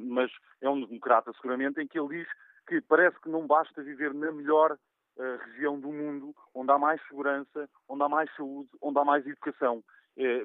[0.00, 0.30] mas
[0.60, 2.28] é um democrata seguramente, em que ele diz
[2.66, 7.00] que parece que não basta viver na melhor uh, região do mundo, onde há mais
[7.06, 9.82] segurança, onde há mais saúde, onde há mais educação.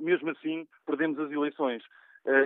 [0.02, 1.84] mesmo assim, perdemos as eleições.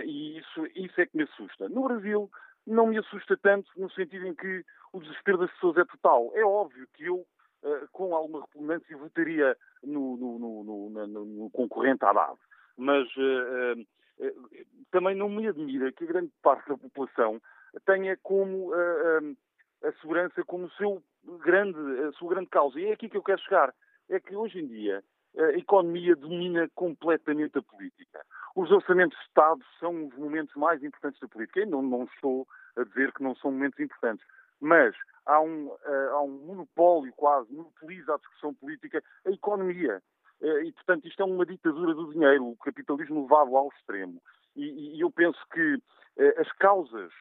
[0.04, 1.68] E isso, isso é que me assusta.
[1.68, 2.30] No Brasil,
[2.66, 6.30] não me assusta tanto no sentido em que o desespero das pessoas é total.
[6.34, 7.26] É óbvio que eu
[7.64, 12.38] eh, com alguma repugnância, votaria no, no, no, no concorrente Haddad.
[12.76, 17.40] Mas uh, uh, também não me admira que a grande parte da população
[17.86, 21.02] tenha como a segurança como seu
[21.42, 22.78] grande, a sua grande causa.
[22.78, 23.74] E é aqui que eu quero chegar.
[24.10, 25.02] É que hoje em dia
[25.36, 28.24] a economia domina completamente a política.
[28.54, 31.60] Os orçamentos de Estado são os momentos mais importantes da política.
[31.60, 32.46] E não, não estou
[32.76, 34.24] a dizer que não são momentos importantes.
[34.60, 34.94] Mas
[35.26, 40.00] há um, uh, há um monopólio quase, monopoliza a discussão política, a economia.
[40.40, 44.22] Uh, e, portanto, isto é uma ditadura do dinheiro, o capitalismo levado ao extremo.
[44.54, 47.12] E, e eu penso que uh, as causas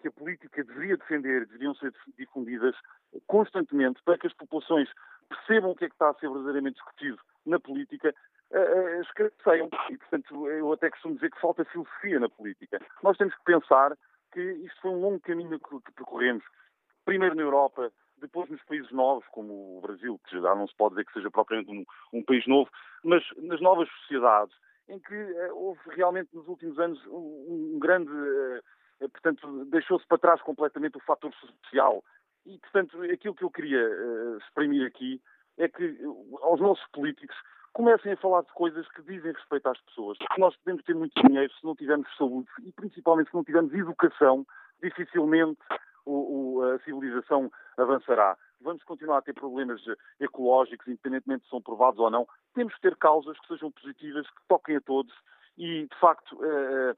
[0.00, 2.74] que a política deveria defender deveriam ser difundidas
[3.28, 4.90] constantemente para que as populações
[5.28, 8.14] percebam o que é que está a ser verdadeiramente discutido na política,
[8.50, 9.68] uh, esclareceiam.
[9.90, 12.80] E, portanto, eu até costumo dizer que falta filosofia na política.
[13.02, 13.96] Nós temos que pensar
[14.32, 16.44] que isto foi um longo caminho que percorremos
[17.04, 20.94] primeiro na Europa, depois nos países novos, como o Brasil, que já não se pode
[20.94, 22.70] dizer que seja propriamente um, um país novo,
[23.02, 24.54] mas nas novas sociedades,
[24.88, 28.10] em que uh, houve realmente nos últimos anos um, um grande.
[28.10, 32.04] Uh, portanto, deixou-se para trás completamente o fator social.
[32.46, 35.20] E, portanto, aquilo que eu queria uh, exprimir aqui
[35.58, 35.98] é que
[36.42, 37.36] aos nossos políticos
[37.72, 40.18] comecem a falar de coisas que dizem respeito às pessoas.
[40.18, 43.72] Porque nós podemos ter muito dinheiro se não tivermos saúde e, principalmente, se não tivermos
[43.72, 44.46] educação,
[44.82, 45.60] dificilmente
[46.04, 48.36] o, o, a civilização avançará.
[48.60, 49.80] Vamos continuar a ter problemas
[50.20, 52.26] ecológicos, independentemente se são provados ou não.
[52.54, 55.12] Temos que ter causas que sejam positivas, que toquem a todos
[55.56, 56.94] e, de facto, eh,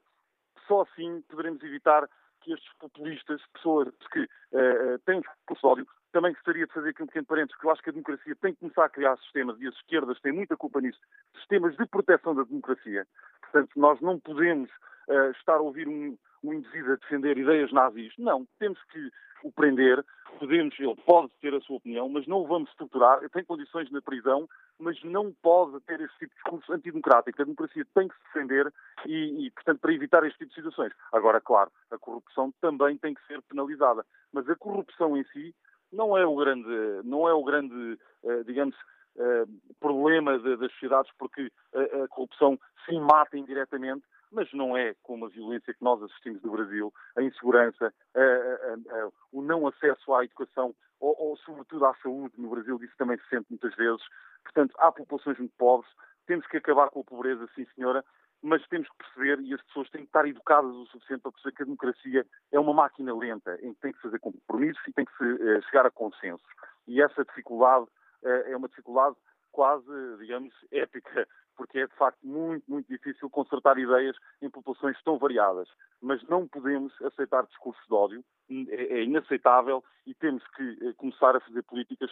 [0.67, 2.07] só assim poderemos evitar
[2.41, 7.03] que estes populistas, pessoas que eh, têm um discurso ódio, também gostaria de fazer aqui
[7.03, 9.59] um pequeno parênteses, que eu acho que a democracia tem que começar a criar sistemas,
[9.59, 10.97] e as esquerdas têm muita culpa nisso,
[11.35, 13.05] sistemas de proteção da democracia.
[13.41, 14.69] Portanto, nós não podemos
[15.09, 18.13] uh, estar a ouvir um, um indivíduo a defender ideias nazis.
[18.17, 19.11] Não, temos que
[19.43, 20.05] o prender,
[20.39, 24.01] podemos, ele pode ter a sua opinião, mas não o vamos estruturar, tem condições na
[24.01, 24.47] prisão,
[24.79, 27.41] mas não pode ter este tipo de discurso antidemocrático.
[27.41, 28.73] A democracia tem que se defender
[29.05, 30.93] e, e, portanto, para evitar este tipo de situações.
[31.11, 35.53] Agora, claro, a corrupção também tem que ser penalizada, mas a corrupção em si
[35.95, 36.69] não é o grande,
[37.03, 38.75] não é o grande, eh, digamos,
[39.17, 39.45] eh,
[39.79, 45.73] problema das sociedades, porque a corrupção se mata indiretamente, mas não é como a violência
[45.73, 50.75] que nós assistimos no Brasil, a insegurança, a, a, a, o não acesso à educação
[50.99, 52.33] ou, ou, sobretudo, à saúde.
[52.37, 54.01] No Brasil isso também se sente muitas vezes.
[54.43, 55.89] Portanto, há populações muito pobres,
[56.27, 58.03] temos que acabar com a pobreza, sim senhora,
[58.45, 61.55] mas temos que perceber, e as pessoas têm que estar educadas o suficiente para perceber
[61.55, 65.03] que a democracia é uma máquina lenta, em que tem que fazer compromissos e tem
[65.03, 66.47] que se, uh, chegar a consensos.
[66.87, 67.85] E essa dificuldade
[68.23, 69.15] uh, é uma dificuldade
[69.51, 69.87] quase,
[70.19, 75.67] digamos, épica porque é de facto muito, muito difícil consertar ideias em populações tão variadas.
[76.01, 81.35] Mas não podemos aceitar discursos de ódio, é, é inaceitável e temos que eh, começar
[81.35, 82.11] a fazer políticas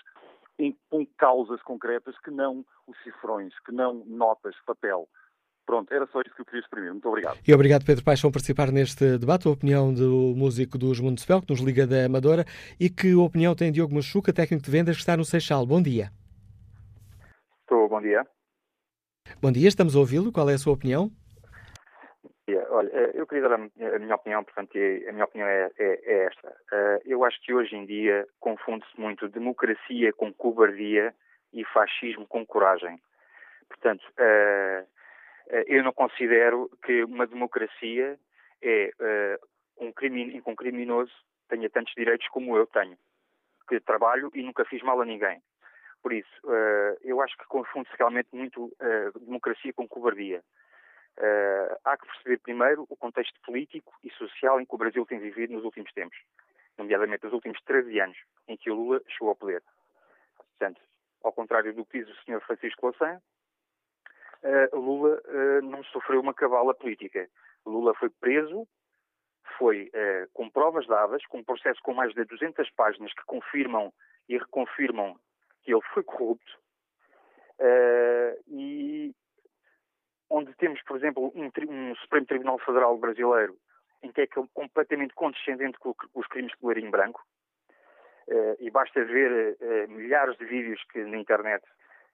[0.57, 5.07] em, com causas concretas que não os cifrões, que não notas, papel.
[5.65, 6.91] Pronto, era só isso que eu queria exprimir.
[6.91, 7.39] Muito obrigado.
[7.47, 9.47] E obrigado, Pedro Paixão, por participar neste debate.
[9.47, 12.45] A opinião do músico dos Mundespel, que nos liga da Amadora,
[12.79, 15.65] e que opinião tem Diogo Machuca, técnico de vendas, que está no Seixal.
[15.65, 16.11] Bom dia.
[17.61, 18.25] Estou, bom dia.
[19.41, 20.31] Bom dia, estamos a ouvi-lo.
[20.31, 21.09] Qual é a sua opinião?
[22.73, 26.25] Olha, eh, eu queria dar a minha opinião, portanto, a minha opinião é, é, é
[26.25, 26.53] esta.
[26.73, 31.13] Eh, eu acho que hoje em dia confunde-se muito democracia com cobardia
[31.53, 32.99] e fascismo com coragem.
[33.69, 34.85] Portanto, eh,
[35.67, 38.19] eu não considero que uma democracia
[38.61, 38.91] é
[39.77, 41.11] um, crimin um criminoso
[41.49, 42.97] tenha tantos direitos como eu tenho,
[43.67, 45.41] que trabalho e nunca fiz mal a ninguém.
[46.01, 48.75] Por isso, uh, eu acho que confunde-se realmente muito
[49.21, 50.43] democracia com cobardia.
[51.85, 55.53] Há que perceber primeiro o contexto político e social em que o Brasil tem vivido
[55.53, 56.17] nos últimos tempos,
[56.75, 58.17] nomeadamente nos últimos 13 anos
[58.47, 59.61] em que o Lula chegou ao poder.
[60.35, 60.81] Portanto,
[61.23, 62.41] ao contrário do que diz o Sr.
[62.41, 63.21] Francisco uh,
[64.73, 67.29] Lula uh, não sofreu uma cabala política.
[67.65, 68.67] Lula foi preso,
[69.57, 73.93] foi uh, com provas dadas, com um processo com mais de 200 páginas que confirmam
[74.27, 75.17] e reconfirmam
[75.61, 76.59] que ele foi corrupto,
[78.47, 79.13] e
[80.29, 83.57] onde temos, por exemplo, um, um, Supremo Tribunal Federal brasileiro
[84.01, 87.21] em que é completamente condescendente com os crimes de colarinho branco,
[88.59, 89.57] e basta ver
[89.87, 91.63] milhares de vídeos que na internet,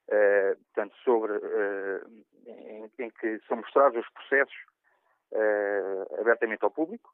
[0.09, 1.33] uh, portanto, sobre,
[2.45, 4.55] em, em, que são mostrados os processos
[6.19, 7.13] abertamente ao público.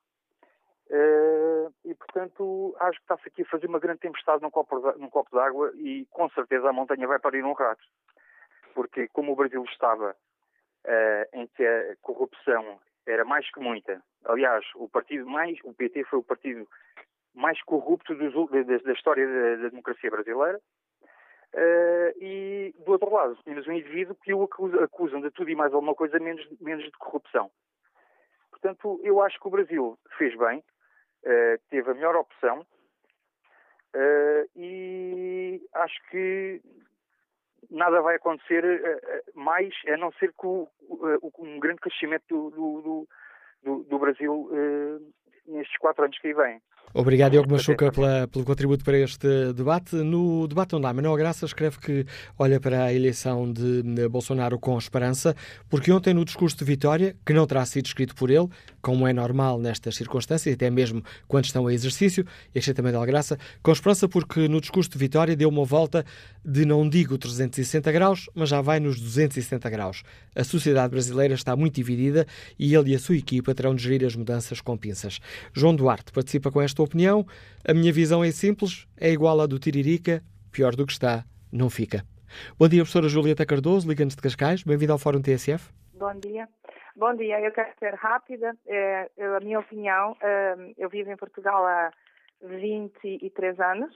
[1.83, 5.35] e, portanto, acho que está-se aqui a fazer uma grande tempestade num copo, num copo
[5.35, 7.83] d'água e, com certeza, a montanha vai parir um rato.
[8.73, 10.15] Porque, como o Brasil estava
[11.33, 16.19] em que a corrupção era mais que muita, aliás, o partido mais, o PT foi
[16.19, 16.67] o partido
[17.33, 20.59] mais corrupto dos, da, da, história da, da, democracia brasileira.
[21.55, 25.73] Uh, e, do outro lado, temos um indivíduo que o acusam, de tudo e mais
[25.73, 27.49] alguma coisa menos, menos de corrupção.
[28.51, 35.61] Portanto, eu acho que o Brasil fez bem, uh, teve a melhor opção uh, e
[35.75, 36.61] acho que
[37.69, 38.63] nada vai acontecer
[39.33, 40.67] mais a não ser com
[41.39, 43.07] um grande crescimento do, do,
[43.63, 44.51] do, do Brasil
[45.47, 46.61] nestes quatro anos que aí vêm.
[46.93, 49.95] Obrigado, Diogo Machuca, pela, pelo contributo para este debate.
[49.97, 52.05] No debate online, Manuel Graça escreve que
[52.39, 55.35] olha para a eleição de Bolsonaro com esperança,
[55.69, 58.47] porque ontem no discurso de vitória, que não terá sido escrito por ele,
[58.81, 63.05] como é normal nestas circunstâncias, até mesmo quando estão a exercício, e achei também de
[63.05, 66.05] Graça, com esperança porque no discurso de vitória deu uma volta
[66.45, 70.03] de não digo 360 graus, mas já vai nos 270 graus.
[70.35, 72.25] A sociedade brasileira está muito dividida
[72.57, 75.19] e ele e a sua equipa terão de gerir as mudanças com pinças.
[75.53, 77.25] João Duarte participa com esta opinião.
[77.67, 80.21] A minha visão é simples, é igual à do Tiririca,
[80.51, 82.03] pior do que está, não fica.
[82.57, 84.63] Bom dia, professora Julieta Cardoso, Liga-nos de Cascais.
[84.63, 85.71] Bem-vinda ao Fórum TSF.
[85.93, 86.47] Bom dia.
[86.95, 88.55] Bom dia, eu quero ser rápida.
[88.65, 91.91] É, a minha opinião, é, eu vivo em Portugal há
[92.41, 93.93] 23 anos,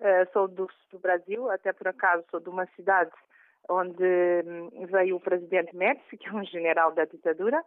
[0.00, 3.10] é, sou do, do Brasil, até por acaso sou de uma cidade
[3.68, 7.62] onde hum, veio o presidente Médici, que é um general da ditadura,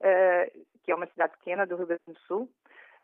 [0.00, 0.52] é,
[0.84, 2.48] que é uma cidade pequena do Rio Grande do Sul,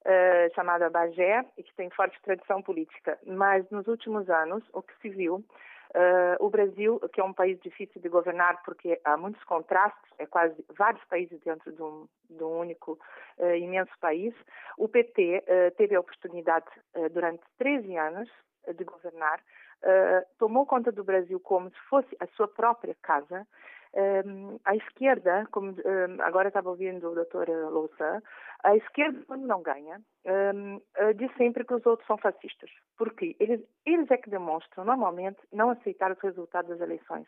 [0.06, 3.18] uh, chamada Bagé, e que tem forte tradição política.
[3.26, 7.60] Mas nos últimos anos, o que se viu, uh, o Brasil, que é um país
[7.60, 12.42] difícil de governar porque há muitos contrastes, é quase vários países dentro de um, de
[12.42, 12.98] um único
[13.38, 14.32] uh, imenso país,
[14.78, 15.44] o PT
[15.76, 16.66] teve a oportunidade
[17.12, 18.28] durante 13 anos
[18.76, 19.40] de governar,
[20.38, 23.46] tomou conta do Brasil como se fosse a sua própria casa,
[23.96, 28.22] um, a esquerda, como um, agora estava ouvindo o doutor Louça,
[28.62, 30.80] a esquerda, quando não ganha, um,
[31.14, 32.70] diz sempre que os outros são fascistas.
[32.96, 37.26] Porque eles, eles é que demonstram, normalmente, não aceitar os resultados das eleições.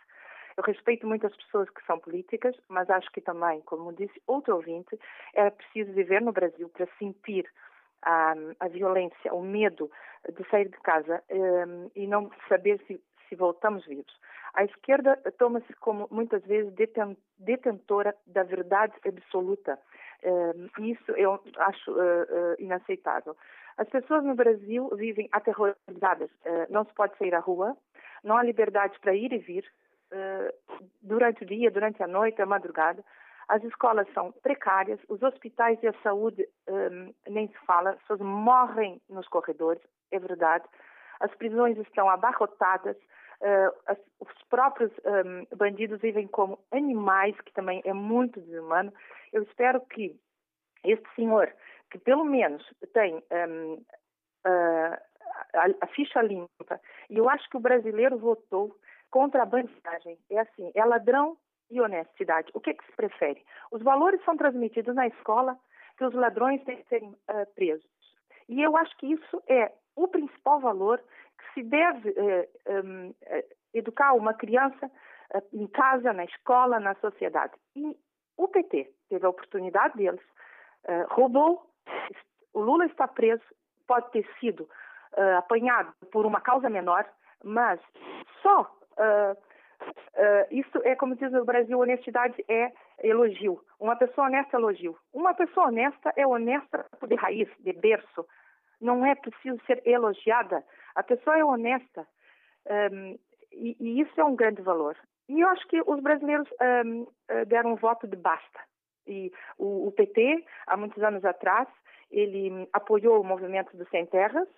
[0.57, 4.99] Eu respeito muitas pessoas que são políticas, mas acho que também, como disse outro ouvinte,
[5.33, 7.49] era preciso viver no Brasil para sentir
[8.03, 9.91] a, a violência, o medo
[10.29, 14.13] de sair de casa um, e não saber se, se voltamos vivos.
[14.55, 16.73] A esquerda toma-se como, muitas vezes,
[17.39, 19.79] detentora da verdade absoluta.
[20.23, 23.37] Uh, isso eu acho uh, uh, inaceitável.
[23.77, 26.31] As pessoas no Brasil vivem aterrorizadas.
[26.69, 27.77] não se pode sair à rua,
[28.25, 29.65] não há liberdade para ir e vir
[31.01, 33.05] durante o dia, durante a noite, a madrugada.
[33.49, 38.21] As escolas são precárias, os hospitais e a saúde um, nem se fala, as pessoas
[38.21, 40.65] morrem nos corredores, é verdade.
[41.21, 42.97] As prisões estão abarrotadas,
[43.41, 48.93] Uh, as, os próprios um, bandidos vivem como animais, que também é muito desumano.
[49.33, 50.19] Eu espero que
[50.83, 51.49] este senhor,
[51.89, 54.99] que pelo menos tem um, uh,
[55.55, 58.77] a, a, ficha limpa, e eu acho que o brasileiro votou
[59.11, 60.19] contra a bandidagem.
[60.31, 61.37] É assim, é ladrão
[61.71, 62.51] e honestidade.
[62.55, 63.45] O que, é que se prefere?
[63.71, 65.57] Os valores são transmitidos na escola
[65.97, 67.87] que os ladrões têm que serem uh, presos.
[68.49, 70.99] E eu acho que isso é o principal valor
[71.39, 73.45] que se deve eh, um, eh,
[73.75, 74.91] educar uma criança
[75.35, 77.53] eh, em casa, na escola, na sociedade.
[77.75, 77.97] E
[78.37, 80.21] o PT teve a oportunidade deles,
[81.11, 81.69] roubou,
[82.55, 83.43] o Lula está preso,
[83.87, 84.69] pode ter sido
[85.37, 87.05] apanhado por uma causa menor,
[87.43, 87.81] mas
[88.43, 88.71] só
[90.51, 92.73] isso é como diz o Brasil, honestidade é
[93.03, 93.61] elogio.
[93.81, 94.97] Uma pessoa honesta é elogio.
[95.13, 98.25] Uma pessoa honesta é honesta de raiz, de berço.
[98.81, 100.65] Não é preciso ser elogiada.
[100.95, 102.07] A pessoa é honesta.
[102.93, 103.19] Um,
[103.53, 104.97] e, e, isso é um grande valor.
[105.29, 106.49] E eu acho que os brasileiros
[106.85, 108.61] um, eh, deram um voto de basta.
[109.07, 111.69] E o, o, PT, há muitos anos atrás,
[112.11, 114.49] ele apoiou o movimento dos sem terras,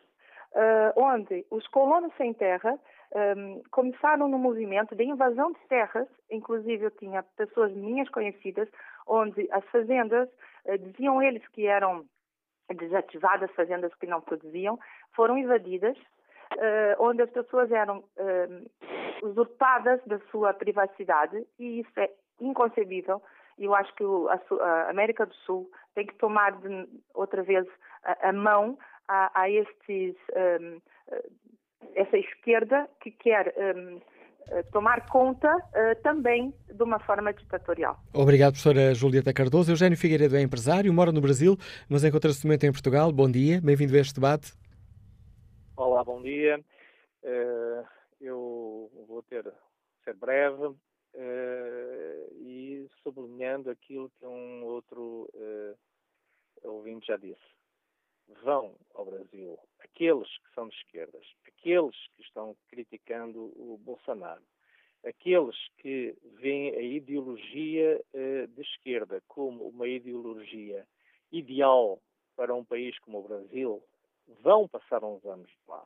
[0.52, 2.78] uh, onde os colonos sem terra
[3.36, 8.68] um, começaram no movimento de invasão de terras, inclusive eu tinha pessoas minhas conhecidas,
[9.06, 10.28] onde as fazendas,
[10.66, 12.04] uh, diziam eles que eram
[12.74, 14.78] desativadas, fazendas que não produziam,
[15.14, 22.10] foram invadidas, uh, onde as pessoas eram uh, usurpadas da sua privacidade, e isso é
[22.40, 23.22] inconcebível.
[23.58, 24.04] Eu acho que
[24.60, 27.66] a, América do Sul tem que tomar de, outra vez
[28.02, 30.16] a, a mão a, a estes
[30.60, 30.80] um,
[31.94, 34.00] essa esquerda que quer um, eh,
[34.72, 37.98] tomar conta uh, também de uma forma ditatorial.
[38.12, 39.70] Obrigado, professora Julieta Cardoso.
[39.70, 41.56] Eugênio Figueiredo é empresário, mora no Brasil,
[41.88, 43.12] mas encontra-se momento em Portugal.
[43.12, 44.52] Bom dia, bem-vindo a este debate.
[45.76, 46.60] Olá, bom dia.
[47.22, 47.86] Uh,
[48.20, 49.44] eu vou ter
[50.04, 50.76] ser breve uh,
[52.40, 55.28] e sublinhando aquilo que um outro
[56.62, 57.59] ouvinte já disse
[58.42, 64.42] vão ao Brasil, aqueles que são de esquerdas, aqueles que estão criticando o Bolsonaro,
[65.04, 70.86] aqueles que veem a ideologia uh, de esquerda como uma ideologia
[71.32, 72.00] ideal
[72.36, 73.82] para um país como o Brasil,
[74.42, 75.84] vão passar uns anos lá.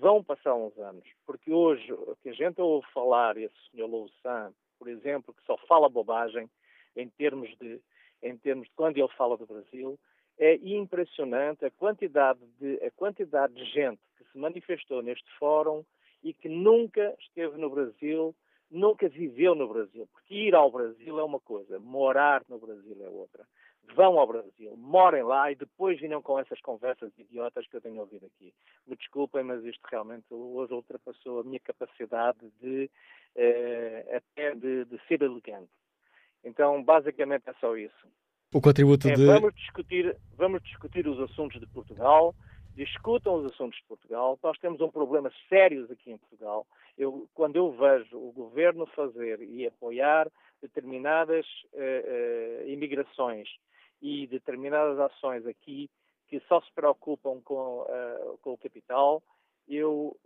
[0.00, 1.06] Vão passar uns anos.
[1.26, 5.56] Porque hoje, o que a gente ouve falar, esse senhor Louçã, por exemplo, que só
[5.68, 6.48] fala bobagem
[6.96, 7.80] em termos de,
[8.22, 9.98] em termos de quando ele fala do Brasil,
[10.38, 15.84] é impressionante a quantidade de, a quantidade de gente que se manifestou neste fórum
[16.22, 18.34] e que nunca esteve no Brasil,
[18.70, 20.08] nunca viveu no Brasil.
[20.12, 23.46] Porque ir ao Brasil é uma coisa, morar no Brasil é outra.
[23.94, 28.00] Vão ao Brasil, morem lá e depois vinham com essas conversas idiotas que eu tenho
[28.00, 28.52] ouvido aqui.
[28.86, 32.90] Me desculpem, mas isto realmente hoje ultrapassou a minha capacidade de
[33.36, 35.70] eh, até de, de ser elegante.
[36.42, 38.08] Então, basicamente é só isso.
[38.54, 39.26] O contributo é, de.
[39.26, 42.32] Vamos discutir, vamos discutir os assuntos de Portugal,
[42.76, 44.38] discutam os assuntos de Portugal.
[44.40, 46.64] Nós temos um problema sério aqui em Portugal.
[46.96, 50.30] Eu, quando eu vejo o governo fazer e apoiar
[50.62, 53.48] determinadas uh, uh, imigrações
[54.00, 55.90] e determinadas ações aqui
[56.28, 59.20] que só se preocupam com, uh, com o capital,
[59.66, 60.16] eu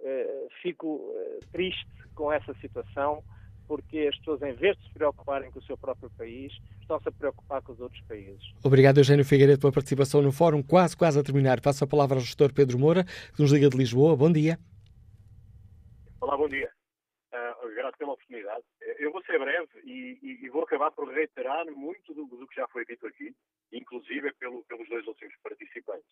[0.60, 1.14] fico
[1.52, 3.22] triste com essa situação
[3.68, 6.50] porque as pessoas, em vez de se preocuparem com o seu próprio país,
[6.80, 8.42] estão-se a preocupar com os outros países.
[8.64, 10.62] Obrigado, Eugênio Figueiredo, pela participação no fórum.
[10.62, 11.60] Quase, quase a terminar.
[11.60, 14.16] Passo a palavra ao gestor Pedro Moura, que nos liga de Lisboa.
[14.16, 14.58] Bom dia.
[16.20, 16.72] Olá, bom dia.
[17.30, 18.64] Uh, obrigado pela oportunidade.
[18.98, 22.56] Eu vou ser breve e, e, e vou acabar por reiterar muito do, do, que
[22.56, 23.34] já foi dito aqui,
[23.70, 26.08] inclusive pelo, pelos dois últimos participantes.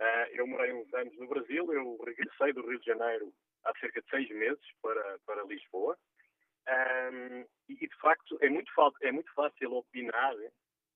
[0.00, 3.32] Uh, eu morei uns anos no Brasil, eu regressei do Rio de Janeiro
[3.64, 5.98] há cerca de seis meses para, para Lisboa.
[6.68, 8.70] Um, e, de facto, é muito,
[9.02, 10.34] é muito fácil opinar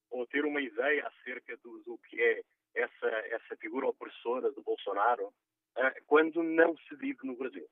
[0.09, 2.41] ou ter uma ideia acerca do, do que é
[2.75, 7.67] essa, essa figura opressora de Bolsonaro uh, quando não se vive no Brasil.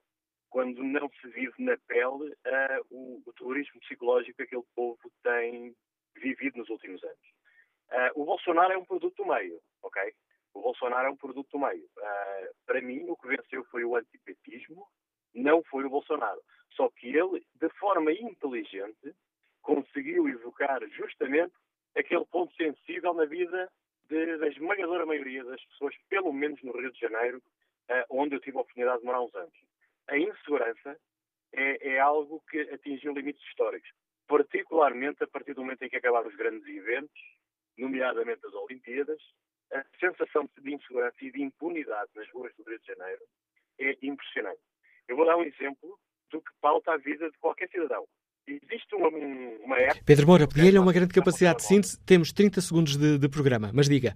[0.50, 5.76] Quando não se vive na pele uh, o, o terrorismo psicológico que aquele povo tem
[6.16, 7.36] vivido nos últimos anos.
[7.92, 10.14] Uh, o Bolsonaro é um produto do meio, ok?
[10.54, 11.88] O Bolsonaro é um produto do meio.
[12.66, 14.88] para mim, o que venceu foi o antipetismo,
[15.34, 16.42] não foi o Bolsonaro.
[16.76, 19.16] Só que ele, de forma inteligente,
[19.62, 21.54] conseguiu evocar justamente
[21.96, 23.72] aquele ponto sensível na vida
[24.10, 27.38] da esmagadora maioria das pessoas, pelo menos no Rio de Janeiro,
[27.90, 29.54] uh, onde eu tive a oportunidade de morar uns anos.
[30.08, 31.00] A insegurança
[31.54, 33.90] é, é, algo que atingiu limites históricos,
[34.28, 37.22] particularmente a partir do momento em que acabaram os grandes eventos,
[37.78, 39.22] nomeadamente as Olimpíadas,
[39.72, 43.22] a sensação de insegurança e de impunidade nas ruas do Rio de Janeiro
[43.80, 44.62] é impressionante.
[45.08, 46.00] Eu vou dar um exemplo
[46.32, 48.06] do que pauta a vida de qualquer cidadão.
[48.48, 50.04] Existe uma, uma app...
[50.04, 52.00] Pedro Moura, pedi-lhe uma grande capacidade de síntese.
[52.06, 54.16] Temos 30 segundos de, de, programa, mas diga.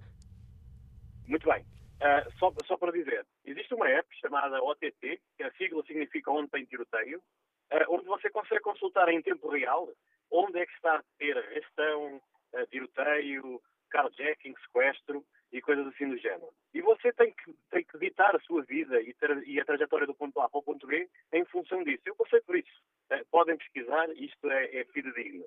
[1.26, 1.62] Muito bem.
[1.62, 6.48] Uh, só, só para dizer, existe uma app chamada OTT, que a sigla significa Onde
[6.50, 9.88] Tem Tiroteio, uh, onde você consegue consultar em tempo real
[10.30, 12.16] onde é que está a ter arrestão,
[12.54, 13.60] uh, tiroteio,
[13.90, 16.52] carjacking, sequestro, e coisas assim do género.
[16.72, 20.06] E você tem que, tem que ditar a sua vida e, ter, e, a trajetória
[20.06, 22.02] do ponto A para o ponto B em função disso.
[22.06, 22.82] Eu passei por isso.
[23.10, 25.44] Uh, podem pesquisar, isto é, é fidedigno.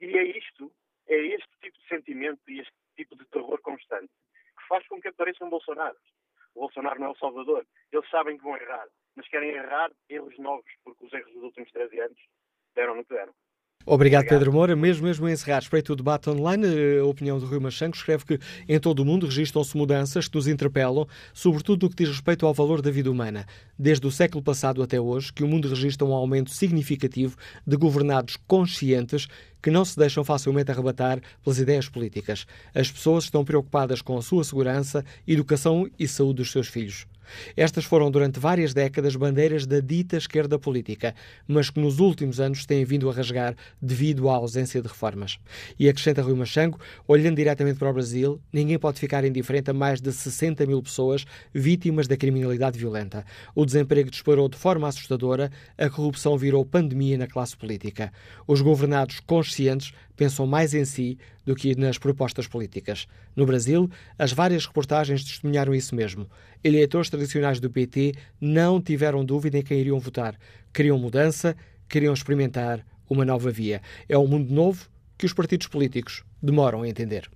[0.00, 0.72] E é isto,
[1.08, 4.10] é este tipo de sentimento e este tipo de terror constante
[4.56, 5.96] que faz com que apareçam Bolsonaro.
[6.54, 7.66] O Bolsonaro não é o Salvador.
[7.92, 11.70] Eles sabem que vão errar, mas querem errar erros novos, porque os erros dos últimos
[11.72, 12.18] 13 anos
[12.74, 13.34] deram no que deram.
[13.86, 14.76] Obrigado, Pedro Moura.
[14.76, 16.66] Mesmo, mesmo a encerrar, respeito o debate online,
[17.00, 18.38] a opinião do Rui Machanco escreve que
[18.68, 22.52] em todo o mundo registram-se mudanças que nos interpelam, sobretudo no que diz respeito ao
[22.52, 23.46] valor da vida humana.
[23.78, 27.36] Desde o século passado até hoje, que o mundo registra um aumento significativo
[27.66, 29.26] de governados conscientes
[29.62, 32.46] que não se deixam facilmente arrebatar pelas ideias políticas.
[32.74, 37.06] As pessoas estão preocupadas com a sua segurança, educação e saúde dos seus filhos.
[37.56, 41.14] Estas foram durante várias décadas bandeiras da dita esquerda política,
[41.46, 45.38] mas que nos últimos anos têm vindo a rasgar devido à ausência de reformas.
[45.78, 50.00] E acrescenta Rui Machango, olhando diretamente para o Brasil, ninguém pode ficar indiferente a mais
[50.00, 53.24] de 60 mil pessoas vítimas da criminalidade violenta.
[53.54, 58.12] O desemprego disparou de forma assustadora, a corrupção virou pandemia na classe política.
[58.46, 61.16] Os governados conscientes pensam mais em si
[61.46, 63.06] do que nas propostas políticas.
[63.34, 66.28] No Brasil, as várias reportagens testemunharam isso mesmo.
[66.62, 70.38] Eleitores tradicionais do PT não tiveram dúvida em quem iriam votar.
[70.74, 71.56] Queriam mudança,
[71.88, 73.80] queriam experimentar uma nova via.
[74.06, 77.30] É um mundo novo que os partidos políticos demoram a entender.